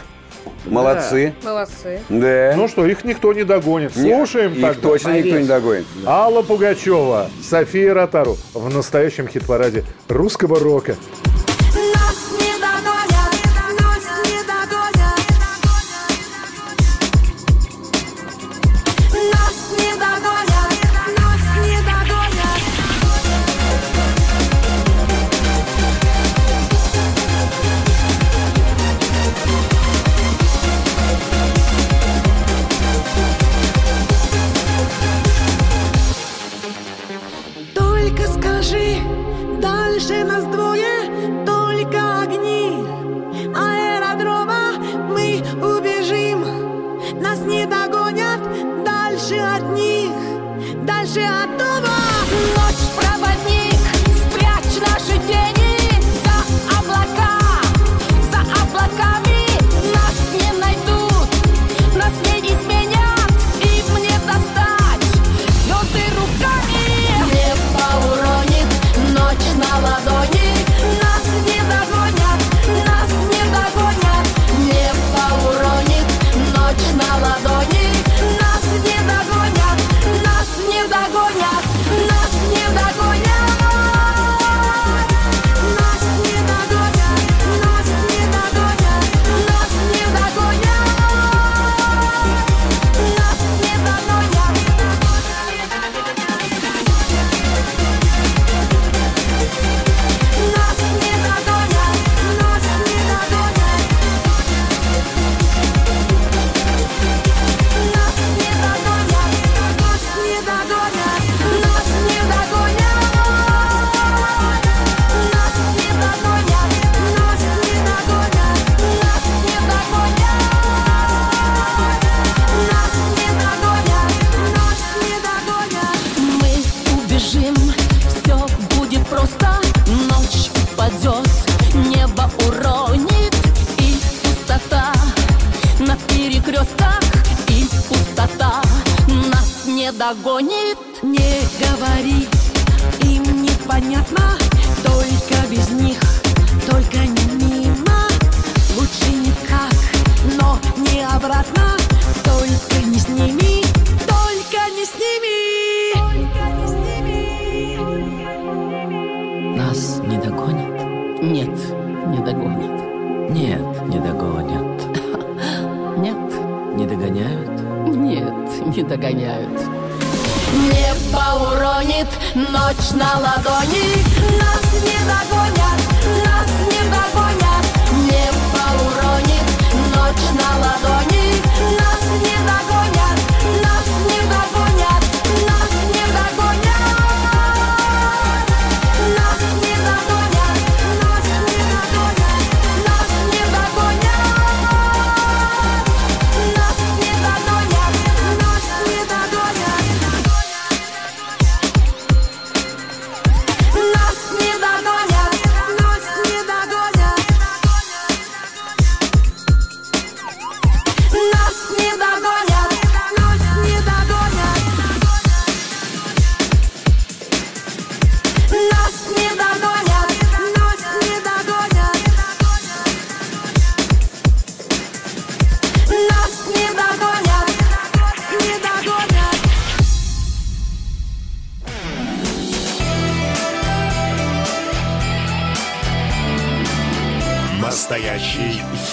[0.66, 1.32] Молодцы.
[1.42, 2.00] Молодцы.
[2.10, 2.52] Да.
[2.56, 3.94] Ну что, их никто не догонит.
[3.94, 4.80] Слушаем Их тогда.
[4.82, 5.86] точно никто не догонит.
[6.04, 10.96] Алла Пугачева, София Ротару в настоящем хит-параде русского рока.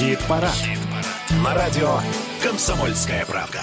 [0.04, 0.52] Хит-парад.
[1.42, 1.98] На радио
[2.44, 3.62] «Комсомольская правда».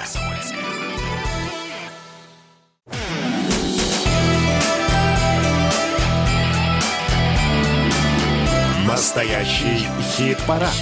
[8.87, 9.87] Настоящий
[10.17, 10.73] хит-парад.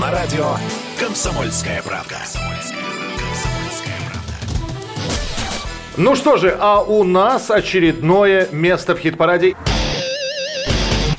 [0.00, 0.54] На радио
[1.00, 2.18] «Комсомольская правда».
[5.96, 9.56] Ну что же, а у нас очередное место в хит-параде.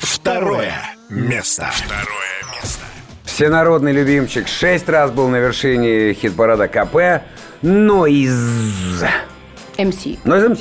[0.00, 0.72] Второе
[1.10, 1.70] место.
[3.40, 7.22] Всенародный любимчик шесть раз был на вершине хит-парада КП.
[7.62, 8.34] Нойз.
[9.78, 10.04] МС.
[10.24, 10.60] Нойз МС.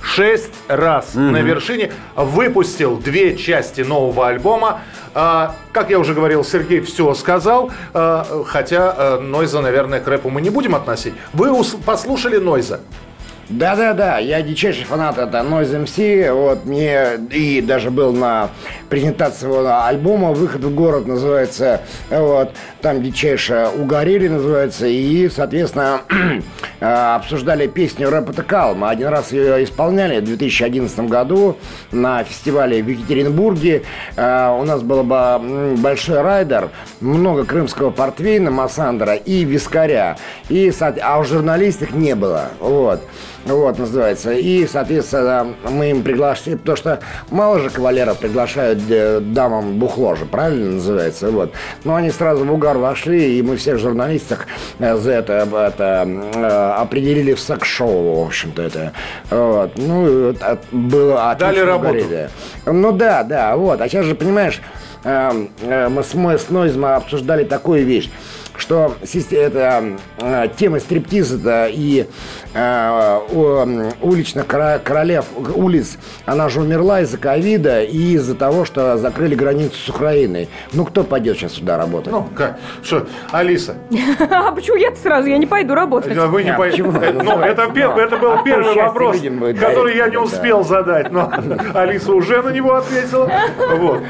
[0.00, 1.92] Шесть раз на вершине.
[2.16, 4.80] Выпустил две части нового альбома.
[5.12, 7.70] А, как я уже говорил, Сергей все сказал.
[7.92, 11.12] А, хотя а, Нойза, наверное, к рэпу мы не будем относить.
[11.34, 12.80] Вы ус- послушали Нойза?
[13.48, 18.50] Да-да-да, я дичайший фанат это Noise MC, вот мне и даже был на
[18.88, 21.80] презентации его альбома «Выход в город» называется,
[22.10, 22.50] вот,
[22.86, 26.02] там дичайше угорели называется, и, соответственно,
[26.78, 26.84] э,
[27.16, 28.76] обсуждали песню «Рэп это кал».
[28.76, 31.56] Мы один раз ее исполняли в 2011 году
[31.90, 33.82] на фестивале в Екатеринбурге.
[34.14, 40.16] Э, У нас был большой райдер, много крымского портвейна, массандра и вискаря,
[40.48, 40.72] и,
[41.02, 43.00] а у журналистов не было, вот.
[43.46, 44.32] Вот, называется.
[44.32, 47.00] И, соответственно, мы им приглашали, потому что
[47.30, 51.52] мало же кавалеров приглашают э, дамам бухло же, правильно называется, вот.
[51.84, 54.46] Но они сразу в угар вошли, и мы всех журналистов
[54.78, 58.92] э, за это, это э, определили в секс-шоу, в общем-то, это.
[59.30, 59.72] Вот.
[59.76, 60.34] Ну,
[60.72, 61.90] было отлично Дали работу.
[61.90, 62.30] угорели.
[62.66, 63.80] Ну да, да, вот.
[63.80, 64.60] А сейчас же, понимаешь,
[65.04, 68.10] э, э, мы с, мы с Нойзом обсуждали такую вещь,
[68.58, 69.84] что это,
[70.18, 72.06] э, тема стриптиза и
[72.54, 73.20] э,
[74.00, 79.88] уличных королев улиц, она же умерла из-за ковида и из-за того, что закрыли границу с
[79.88, 80.48] Украиной.
[80.72, 82.12] Ну, кто пойдет сейчас сюда работать?
[82.12, 82.58] Ну, как?
[82.82, 83.76] Что, Алиса,
[84.30, 85.28] А почему я сразу?
[85.28, 86.16] Я не пойду работать.
[86.16, 86.92] вы не А, почему?
[86.92, 87.68] Ну, это,
[88.18, 89.16] был А первый вопрос,
[89.58, 91.32] который я не успел задать, но
[91.74, 93.30] Алиса уже на него ответила.
[93.76, 94.02] Вот.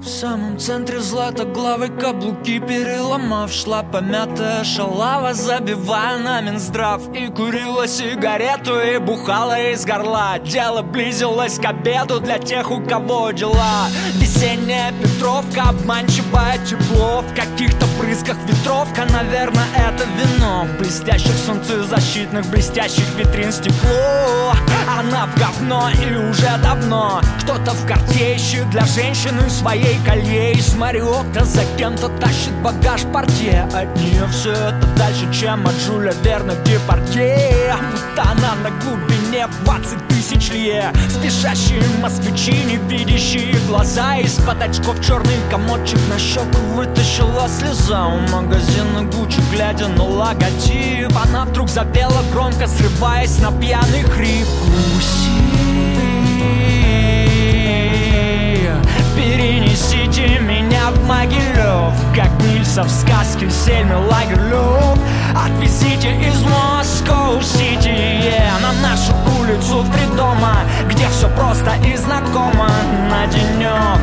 [0.00, 7.02] В самом центре златоглавой каблуки переломав Шла помятая шалава, забивая на Минздрав.
[7.12, 10.38] И курила сигарету и бухала из горла.
[10.38, 13.88] Дело близилось к обеду для тех, у кого дела.
[14.14, 17.86] Весенняя Петровка, обманчивое тепло В каких-то
[18.18, 20.64] брызгах ветровка, наверное, это вино.
[20.64, 24.54] В блестящих солнцезащитных, блестящих витрин стекло.
[24.98, 27.20] Она в говно и уже давно?
[27.42, 30.52] Кто-то в карте ищет для женщины своей колье.
[30.52, 33.68] Из Мариотта за кем-то тащит багаж портье.
[33.74, 37.76] От нее все это дальше, чем от Жюля Верна Депардье.
[37.92, 40.92] Будто она на глубине 20 тысяч лье.
[41.10, 44.16] Спешащие москвичи, не видящие глаза.
[44.16, 48.06] Из-под очков черный комочек на щеку вытащила слеза.
[48.06, 54.46] У магазина Гуччи, глядя на логотип Она вдруг запела громко, срываясь на пьяный хрип.
[54.64, 55.48] Гуси
[59.14, 60.47] Перенесите меня
[61.08, 64.98] Могилев Как Нильса в сказке Сельмы Лагерлёв
[65.34, 72.68] Отвезите из Москоу-Сити На нашу улицу в три дома Где все просто и знакомо.
[73.10, 74.00] На денек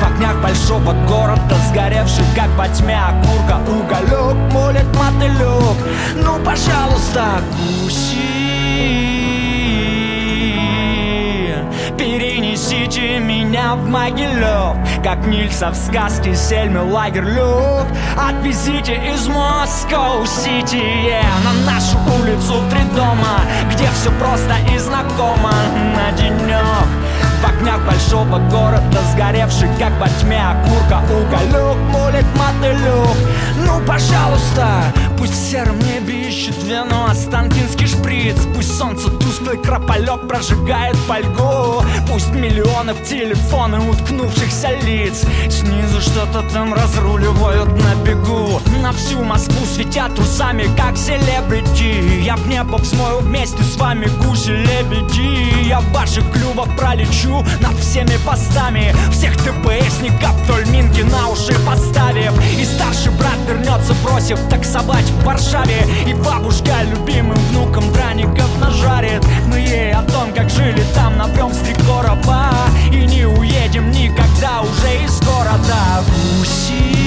[0.00, 5.76] в огнях большого города Сгоревший как во тьме окурка Уголек молит мотылек
[6.14, 9.17] Ну, пожалуйста, гуси
[12.58, 17.86] Перенесите меня в Могилев Как Нильса в сказке Сельмы Лагерлёв
[18.16, 20.82] Отвезите из Москоу-Сити
[21.44, 25.52] На нашу улицу три дома Где все просто и знакомо.
[25.94, 26.88] На денек
[27.40, 33.16] в огнях большого города Сгоревший как во тьме окурка Уголек молит мотылек
[33.64, 34.66] Ну, пожалуйста,
[35.16, 38.36] пусть в сером небе ищет вену Останкинский шприц.
[38.54, 45.24] Пусть солнце тусклый крополек прожигает фольгу Пусть миллионы в телефоны уткнувшихся лиц.
[45.48, 48.60] Снизу что-то там разруливают на бегу.
[48.82, 52.22] На всю Москву светят трусами, как селебрити.
[52.22, 58.18] Я в небо взмою вместе с вами гуси-лебеди Я в ваших клювах пролечу над всеми
[58.26, 58.94] постами.
[59.12, 62.32] Всех ТПСников вдоль Минки на уши поставив.
[62.58, 65.86] И старший брат вернется, бросив таксовать в Варшаве.
[66.06, 69.24] И бабушка любимым внукам драников нажарит.
[69.46, 72.50] Мы ей о том, как жили там, набрем с три короба
[72.92, 76.04] И не уедем никогда уже из города.
[76.06, 76.98] Гуси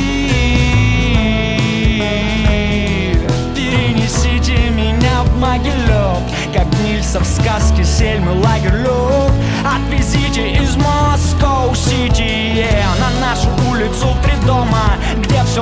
[3.56, 6.20] Перенесите меня в Могилев
[6.54, 9.32] Как Нильса в сказке Сельмы Лагерлёв
[9.66, 12.66] Отвезите из Москоу-Сити
[13.00, 14.98] На нашу улицу три дома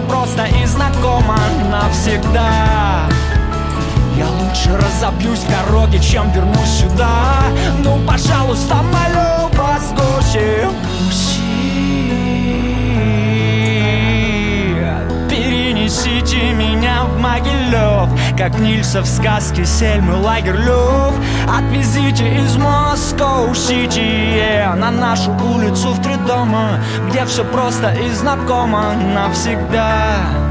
[0.07, 1.38] просто и знакомо
[1.69, 3.09] навсегда
[4.20, 7.38] Я лучше разобьюсь в дороге, чем вернусь сюда.
[7.82, 10.68] Ну, пожалуйста, молю вас, гуси
[15.30, 21.14] Перенесите меня в Могилев Как Нильса в сказке Сельмы Лагерлёв
[21.48, 23.96] Отвезите из Москоу-Сити
[24.76, 30.48] На нашу улицу в три дома Где все просто и знакомо навсегда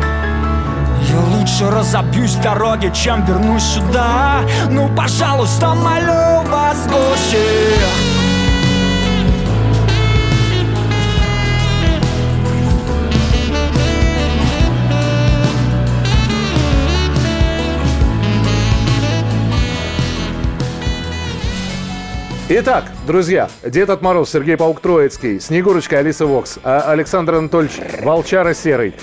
[1.48, 7.38] лучше разобьюсь в дороге, чем вернусь сюда Ну, пожалуйста, молю вас, гуси
[22.50, 28.54] Итак, друзья, Дед от Мороз, Сергей Паук Троицкий, Снегурочка, Алиса Вокс, а- Александр Анатольевич Волчара
[28.54, 28.94] Серый.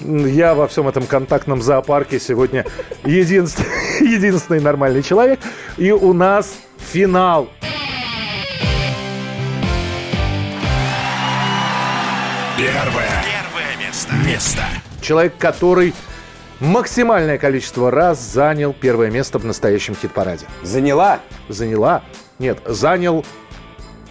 [0.00, 2.64] Я во всем этом контактном зоопарке сегодня
[3.04, 3.68] единственный,
[4.14, 5.40] единственный нормальный человек.
[5.76, 7.48] И у нас финал.
[12.56, 13.08] Первое.
[13.78, 14.12] место.
[14.26, 14.62] Место.
[15.00, 15.94] Человек, который
[16.60, 20.46] максимальное количество раз занял первое место в настоящем хит-параде.
[20.62, 21.20] Заняла?
[21.48, 22.02] Заняла?
[22.38, 23.24] Нет, занял...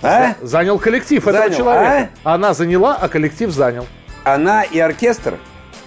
[0.01, 0.33] А?
[0.39, 2.09] за- занял коллектив этого Занял, человека.
[2.23, 3.85] Она заняла, а коллектив занял.
[4.23, 5.37] Она и оркестр?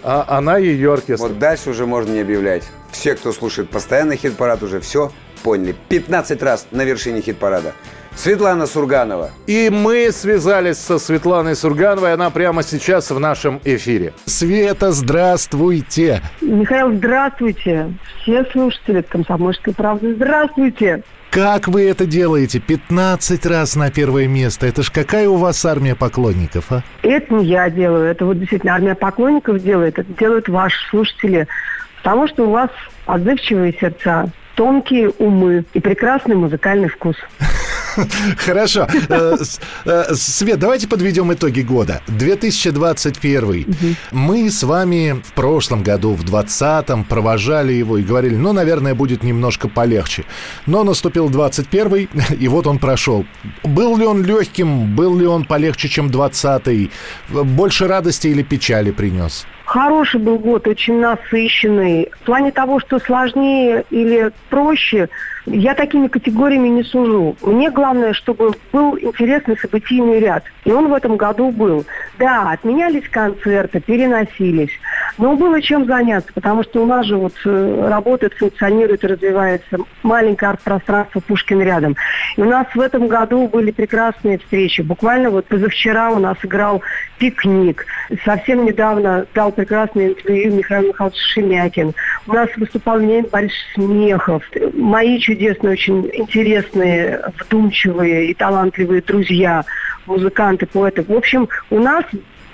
[0.02, 1.28] А, она ее оркестр.
[1.28, 2.64] Вот дальше уже можно не объявлять.
[2.90, 5.12] Все, кто слушает постоянно хит-парад, уже все
[5.42, 5.74] поняли.
[5.88, 7.72] 15 раз на вершине хит-парада.
[8.14, 9.30] Светлана Сурганова.
[9.46, 12.12] И мы связались со Светланой Сургановой.
[12.12, 14.12] Она прямо сейчас в нашем эфире.
[14.26, 16.20] Света, здравствуйте.
[16.40, 17.94] Михаил, здравствуйте.
[18.20, 21.02] Все слушатели «Комсомольской правды», здравствуйте.
[21.32, 22.60] Как вы это делаете?
[22.60, 24.66] 15 раз на первое место.
[24.66, 26.82] Это ж какая у вас армия поклонников, а?
[27.02, 31.48] Это не я делаю, это вот действительно армия поклонников делает, это делают ваши слушатели,
[31.96, 32.68] потому что у вас
[33.06, 37.16] отзывчивые сердца, тонкие умы и прекрасный музыкальный вкус.
[38.38, 38.86] Хорошо.
[39.08, 39.36] Э,
[39.84, 42.00] э, Свет, давайте подведем итоги года.
[42.08, 43.96] 2021.
[44.12, 49.22] Мы с вами в прошлом году, в 2020 провожали его и говорили, ну, наверное, будет
[49.22, 50.24] немножко полегче.
[50.66, 52.08] Но наступил 21
[52.40, 53.24] и вот он прошел.
[53.62, 56.90] Был ли он легким, был ли он полегче, чем 20
[57.30, 59.46] Больше радости или печали принес?
[59.64, 62.10] Хороший был год, очень насыщенный.
[62.20, 65.08] В плане того, что сложнее или проще,
[65.46, 67.36] я такими категориями не сужу.
[67.42, 70.44] Мне главное, чтобы был интересный событийный ряд.
[70.64, 71.84] И он в этом году был.
[72.18, 74.70] Да, отменялись концерты, переносились.
[75.18, 80.52] Но было чем заняться, потому что у нас же вот э, работает, функционирует развивается маленькое
[80.52, 81.96] арт-пространство Пушкин рядом.
[82.36, 84.80] И у нас в этом году были прекрасные встречи.
[84.80, 86.82] Буквально вот позавчера у нас играл
[87.18, 87.86] пикник.
[88.24, 91.94] Совсем недавно дал прекрасное интервью Михаил Михайлович Шемякин.
[92.26, 94.42] У нас выступал Леонид Борисович Смехов.
[94.74, 99.64] Мои чудесные, очень интересные, вдумчивые и талантливые друзья,
[100.06, 101.02] музыканты, поэты.
[101.02, 102.04] В общем, у нас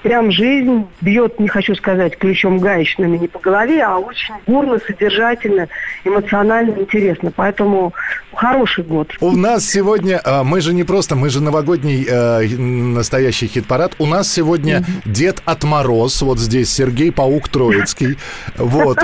[0.02, 5.68] прям жизнь бьет, не хочу сказать, ключом гаечными не по голове, а очень бурно, содержательно,
[6.04, 7.32] эмоционально интересно.
[7.34, 7.92] Поэтому
[8.38, 9.12] хороший год.
[9.20, 13.94] У нас сегодня, а, мы же не просто, мы же новогодний э, настоящий хит-парад.
[13.98, 18.16] У нас сегодня Дед от Мороз, вот здесь Сергей Паук Троицкий.
[18.56, 18.98] Вот.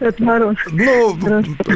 [0.00, 0.56] Это Мороз.
[0.70, 1.16] Ну,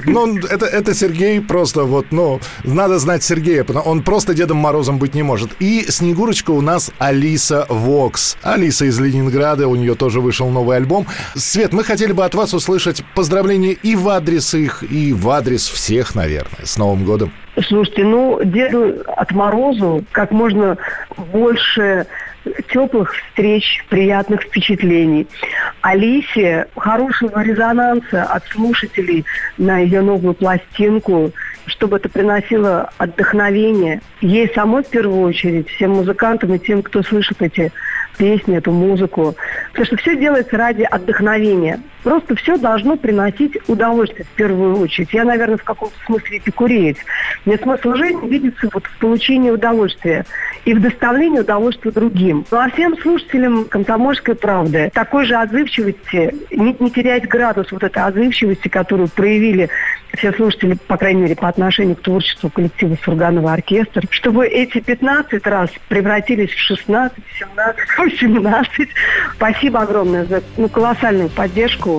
[0.07, 4.99] ну это, это Сергей просто вот, ну, надо знать Сергея, потому он просто Дедом Морозом
[4.99, 5.51] быть не может.
[5.61, 8.37] И Снегурочка у нас Алиса Вокс.
[8.57, 11.07] Алиса из Ленинграда, у нее тоже вышел новый альбом.
[11.35, 15.69] Свет, мы хотели бы от вас услышать поздравления и в адрес их, и в адрес
[15.69, 17.33] всех, наверное, с Новым годом.
[17.69, 20.79] Слушайте, ну, Деду от Морозу как можно
[21.33, 22.07] больше
[22.73, 25.27] теплых встреч, приятных впечатлений.
[25.83, 29.27] Алисе хорошего резонанса от слушателей
[29.59, 31.31] на ее новую пластинку,
[31.67, 34.01] чтобы это приносило отдохновение.
[34.23, 37.71] Ей самой в первую очередь, всем музыкантам и тем, кто слышит эти
[38.17, 39.35] песни, эту музыку.
[39.69, 41.81] Потому что все делается ради отдохновения.
[42.07, 45.13] Просто все должно приносить удовольствие в первую очередь.
[45.13, 46.99] Я, наверное, в каком-то смысле эпикуреец.
[47.45, 50.25] Мне смысл жизни видится вот в получении удовольствия
[50.65, 52.47] и в доставлении удовольствия другим.
[52.49, 58.05] Ну а всем слушателям «Комсомольской правды» такой же отзывчивости, не, не терять градус вот этой
[58.05, 59.69] отзывчивости, которую проявили
[60.17, 65.47] все слушатели, по крайней мере, по отношению к творчеству коллектива Сурганова оркестр, чтобы эти 15
[65.47, 68.89] раз превратились в 16, 17, 18.
[69.35, 71.96] Спасибо огромное за ну, колоссальную поддержку,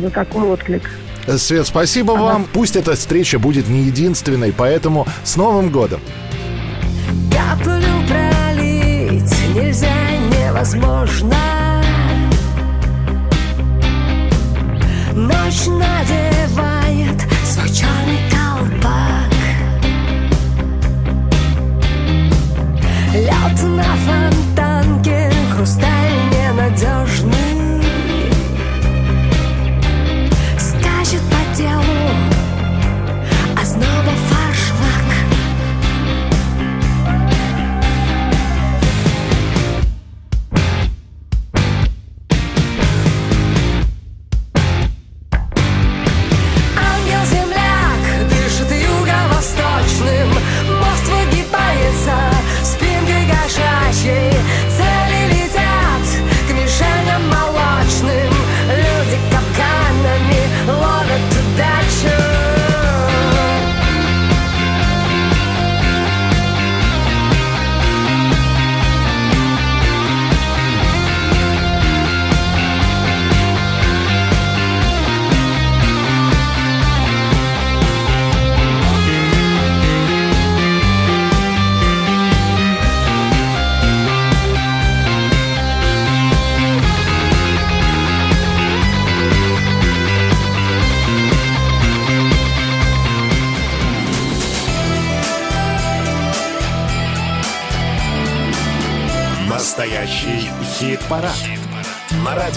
[0.00, 0.90] за такой отклик.
[1.36, 2.46] Свет, спасибо вам.
[2.52, 6.00] Пусть эта встреча будет не единственной, поэтому с Новым годом!
[7.30, 9.88] Каплю пролить нельзя,
[10.30, 11.34] невозможно
[15.14, 19.32] Ночь надевает свой черный колпак
[23.12, 25.97] Лед на фонтанке, хрусталь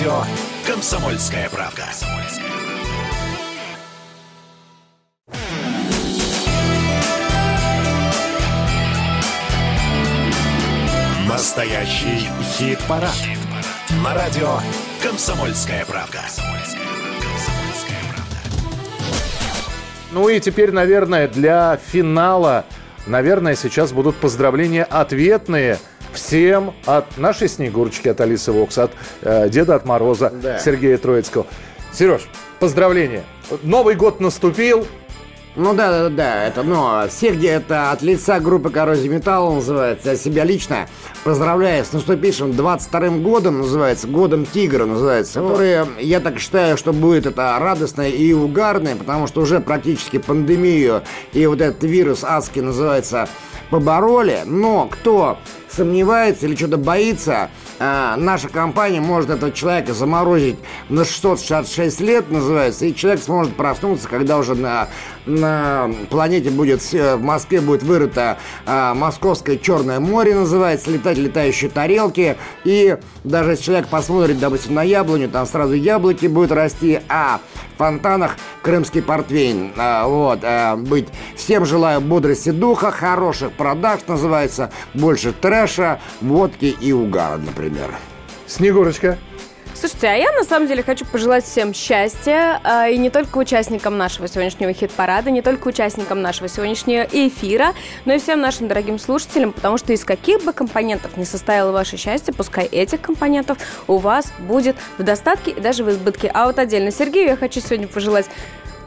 [0.01, 0.23] радио
[0.65, 1.83] «Комсомольская правда».
[11.27, 13.11] Настоящий хит-парад.
[14.03, 14.57] На радио
[15.03, 16.21] «Комсомольская правда».
[20.11, 22.65] Ну и теперь, наверное, для финала,
[23.05, 25.77] наверное, сейчас будут поздравления ответные
[26.31, 28.91] всем от нашей Снегурочки, от Алисы Вокс, от
[29.21, 30.59] э, Деда от Мороза, Да.
[30.59, 31.45] Сергея Троицкого.
[31.91, 32.21] Сереж,
[32.61, 33.23] поздравления.
[33.63, 34.87] Новый год наступил.
[35.57, 40.11] Ну да, да, да, это, ну, Сергей, это от лица группы Коррозия Металла называется.
[40.11, 40.87] Я себя лично
[41.25, 47.25] поздравляю с наступившим 22-м годом, называется, годом Тигра называется, который, я так считаю, что будет
[47.25, 51.01] это радостное и угарное, потому что уже практически пандемию
[51.33, 53.27] и вот этот вирус адский называется
[53.69, 55.37] побороли, но кто
[55.71, 57.49] сомневается или что-то боится,
[57.79, 60.57] а, наша компания может этого человека заморозить
[60.89, 64.87] на 666 лет, называется, и человек сможет проснуться, когда уже на,
[65.25, 71.69] на планете будет, э, в Москве будет вырыто а, Московское Черное море, называется, летать летающие
[71.69, 77.39] тарелки, и даже если человек посмотрит, допустим, на яблоню, там сразу яблоки будут расти, а
[77.75, 81.07] в фонтанах крымский портвейн, а, вот, а, быть.
[81.35, 87.91] Всем желаю бодрости духа, хороших продаж, называется, больше трэша, водки и угара, например.
[88.47, 89.17] Снегурочка.
[89.81, 93.97] Слушайте, а я на самом деле хочу пожелать всем счастья, а, и не только участникам
[93.97, 97.73] нашего сегодняшнего хит-парада, не только участникам нашего сегодняшнего эфира,
[98.05, 101.97] но и всем нашим дорогим слушателям, потому что из каких бы компонентов не состояло ваше
[101.97, 106.29] счастье, пускай этих компонентов у вас будет в достатке и даже в избытке.
[106.31, 108.27] А вот отдельно Сергею я хочу сегодня пожелать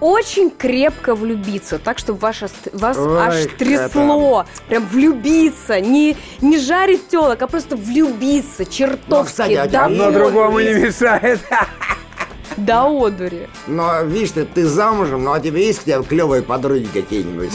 [0.04, 4.44] очень крепко влюбиться, так, чтобы ваш ост- вас Ой, аж трясло.
[4.68, 5.80] Прям влюбиться.
[5.80, 8.64] Не, не жарить телок, а просто влюбиться.
[8.66, 9.30] Чертовски.
[9.30, 11.40] кстати, а до одно другому не мешает.
[12.56, 13.48] До одури.
[13.66, 17.50] Но, видишь ты, ты замужем, ну а тебе есть хотя бы клевые подруги какие-нибудь?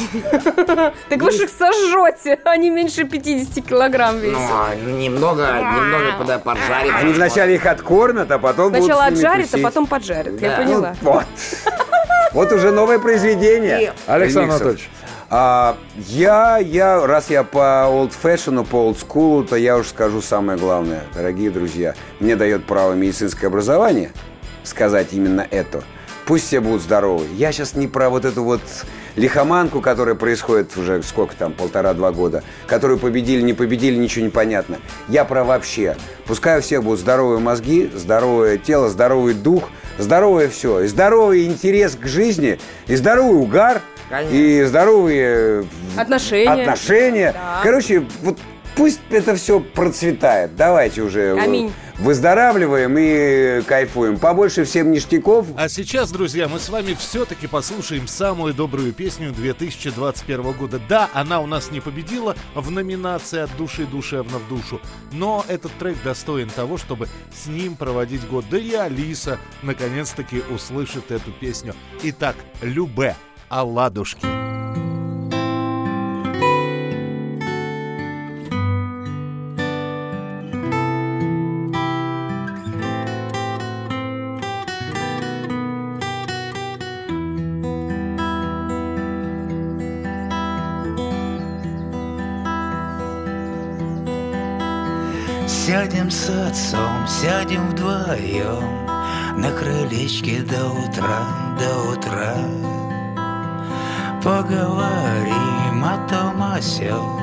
[1.08, 4.42] Так вы же их сожжете, они меньше 50 килограмм Ну, весят.
[4.52, 6.92] а, немного, немного куда поджарить.
[6.96, 10.42] Они вначале их откормят, а потом Сначала отжарят, а потом поджарят.
[10.42, 10.58] Я Да.
[10.58, 10.96] поняла.
[11.02, 11.24] Ну, вот.
[12.34, 13.94] Вот уже новое произведение.
[14.08, 14.52] Александр.
[14.52, 14.90] Анатольевич.
[15.32, 15.78] А,
[16.08, 20.58] я, я, раз я по old fashion, по old school, то я уж скажу самое
[20.58, 21.04] главное.
[21.14, 24.12] Дорогие друзья, мне дает право медицинское образование
[24.64, 25.84] сказать именно это.
[26.26, 27.26] Пусть все будут здоровы.
[27.36, 28.62] Я сейчас не про вот эту вот
[29.16, 34.78] лихоманку, которая происходит уже сколько там, полтора-два года, которую победили, не победили, ничего не понятно.
[35.08, 35.96] Я про вообще.
[36.26, 39.70] Пускай у всех будут здоровые мозги, здоровое тело, здоровый дух,
[40.00, 40.82] здоровое все.
[40.82, 43.82] И здоровый интерес к жизни, и здоровый угар,
[44.32, 45.64] и здоровые э,
[45.98, 46.64] Отношения.
[46.64, 47.34] отношения.
[47.34, 47.60] Да.
[47.62, 48.40] Короче, вот
[48.76, 50.56] пусть это все процветает.
[50.56, 51.72] Давайте уже э, Аминь.
[52.00, 54.18] Выздоравливаем и кайфуем.
[54.18, 55.48] Побольше всем ништяков.
[55.56, 60.80] А сейчас, друзья, мы с вами все-таки послушаем самую добрую песню 2021 года.
[60.88, 64.82] Да, она у нас не победила в номинации «От души душевно в душу»,
[65.12, 68.46] но этот трек достоин того, чтобы с ним проводить год.
[68.50, 71.76] Да и Алиса наконец-таки услышит эту песню.
[72.04, 73.16] Итак, «Любе»
[73.50, 74.22] Алладушки.
[74.22, 74.99] Сядем
[96.20, 98.86] с отцом, сядем вдвоем
[99.38, 101.22] На крылечке до утра,
[101.58, 102.36] до утра.
[104.22, 107.22] Поговорим о том о сём.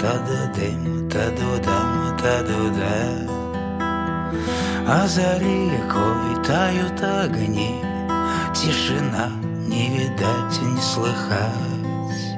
[0.00, 2.98] Та-да-дым, та-ду-дам, та-ду-да.
[4.88, 7.80] А за рекой тают огни.
[8.52, 9.30] Тишина
[9.68, 12.34] не видать, не слыхать.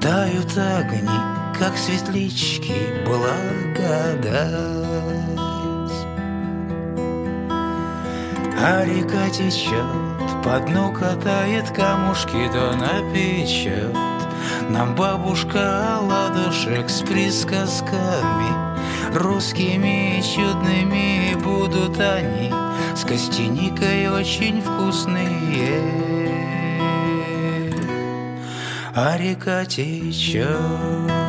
[0.00, 1.20] Тают огни,
[1.62, 2.74] как светлячки
[3.06, 4.42] благодать
[8.58, 13.96] А река течет, по дну катает камушки, да напечет.
[14.70, 18.72] Нам бабушка ладушек с присказками
[19.14, 22.52] Русскими и чудными будут они.
[22.96, 25.80] С костяникой очень вкусные.
[28.94, 31.21] А река течет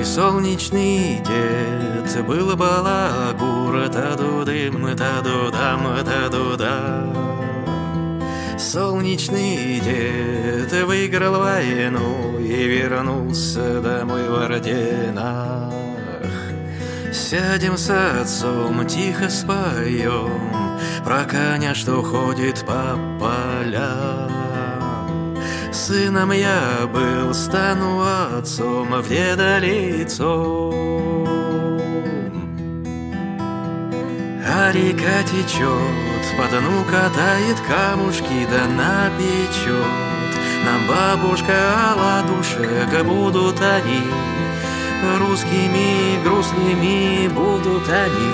[0.00, 7.04] Мой солнечный дед был балагур, та-ду-дым, та-ду-дам, та-ду-да.
[8.58, 15.70] Солнечный дед выиграл войну и вернулся домой в орденах.
[17.12, 24.39] Сядем с отцом, тихо споем Про коня, что ходит по полям
[25.72, 28.02] Сыном я был, стану
[28.36, 30.74] отцом В деда лицом
[34.44, 39.86] А река течет, по дну катает камушки Да напечет.
[40.64, 41.54] Нам бабушка
[41.92, 44.02] оладушек Будут они.
[45.18, 48.32] Русскими грустными будут они.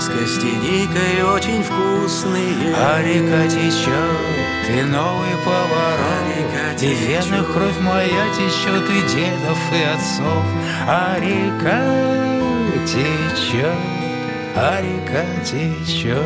[0.00, 2.74] С костяникой очень вкусные.
[2.74, 4.35] А река течет,
[4.68, 10.44] и новый поворот И в венах кровь моя течет, и дедов, и отцов.
[10.86, 11.82] А река
[12.84, 13.72] течет,
[14.54, 16.22] а река течет.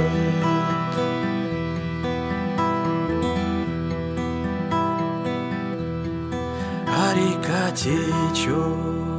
[6.88, 9.09] А река течет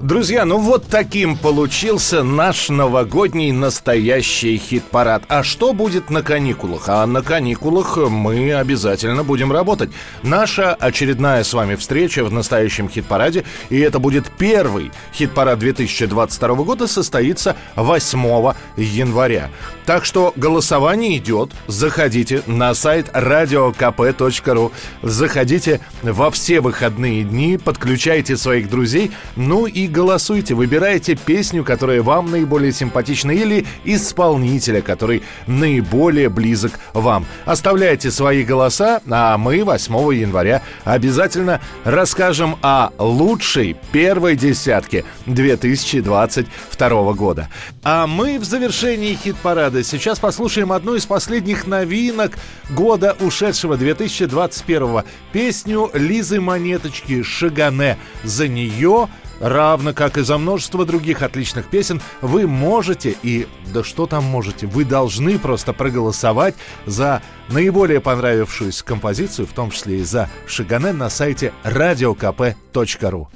[0.00, 5.24] Друзья, ну вот таким получился наш новогодний настоящий хит-парад.
[5.26, 6.84] А что будет на каникулах?
[6.86, 9.90] А на каникулах мы обязательно будем работать.
[10.22, 16.86] Наша очередная с вами встреча в настоящем хит-параде, и это будет первый хит-парад 2022 года,
[16.86, 19.50] состоится 8 января.
[19.84, 21.50] Так что голосование идет.
[21.66, 24.70] Заходите на сайт radiokp.ru.
[25.02, 32.30] Заходите во все выходные дни, подключайте своих друзей, ну и голосуйте, выбирайте песню, которая вам
[32.30, 37.26] наиболее симпатична, или исполнителя, который наиболее близок вам.
[37.44, 47.48] Оставляйте свои голоса, а мы 8 января обязательно расскажем о лучшей первой десятке 2022 года.
[47.82, 52.38] А мы в завершении хит-парада сейчас послушаем одну из последних новинок
[52.70, 55.02] года ушедшего 2021
[55.32, 57.98] песню Лизы Монеточки «Шагане».
[58.24, 59.08] За нее
[59.40, 64.66] равно как и за множество других отличных песен, вы можете и, да что там можете,
[64.66, 66.54] вы должны просто проголосовать
[66.86, 73.26] за наиболее понравившуюся композицию, в том числе и за Шагане на сайте radiokp.ru.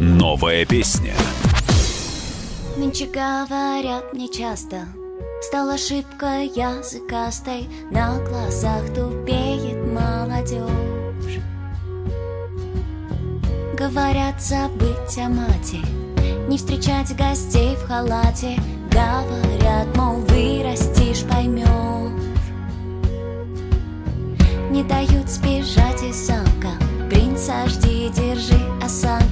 [0.00, 1.14] Новая песня.
[2.76, 4.86] Нынче говорят мне часто
[5.42, 11.03] Стал ошибкой языкастой На глазах тупеет молодежь
[13.84, 15.76] Говорят забыть о мате
[16.48, 18.58] Не встречать гостей в халате.
[18.90, 21.68] Говорят, мол, вырастешь, поймешь
[24.70, 26.70] Не дают сбежать из замка.
[27.10, 29.23] Принца жди, держи осанку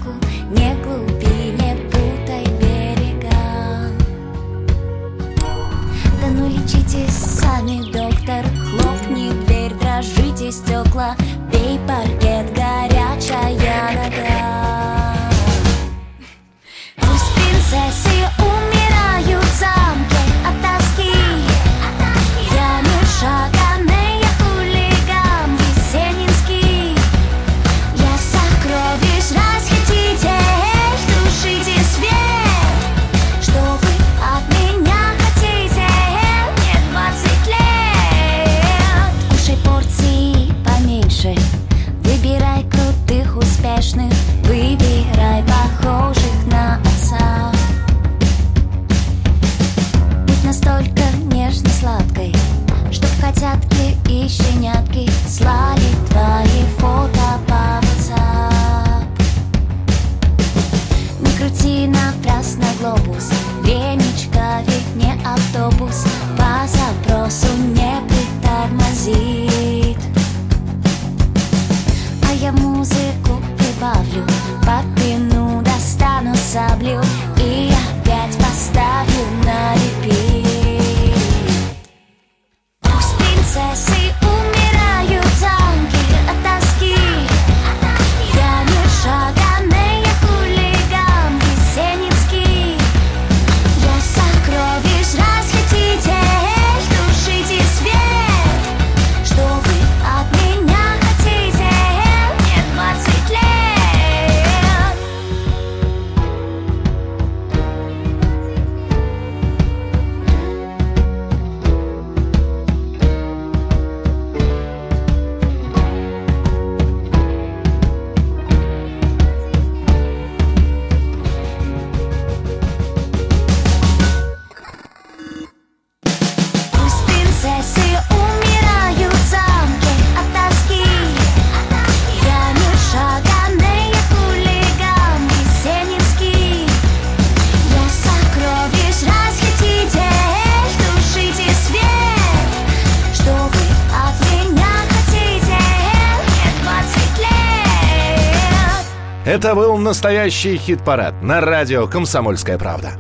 [149.43, 152.93] Это был настоящий хит-парад на радио «Комсомольская правда».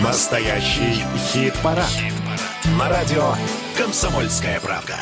[0.00, 1.02] Настоящий
[1.32, 1.90] хит-парад.
[2.78, 3.32] На радио
[3.76, 4.94] «Комсомольская правда».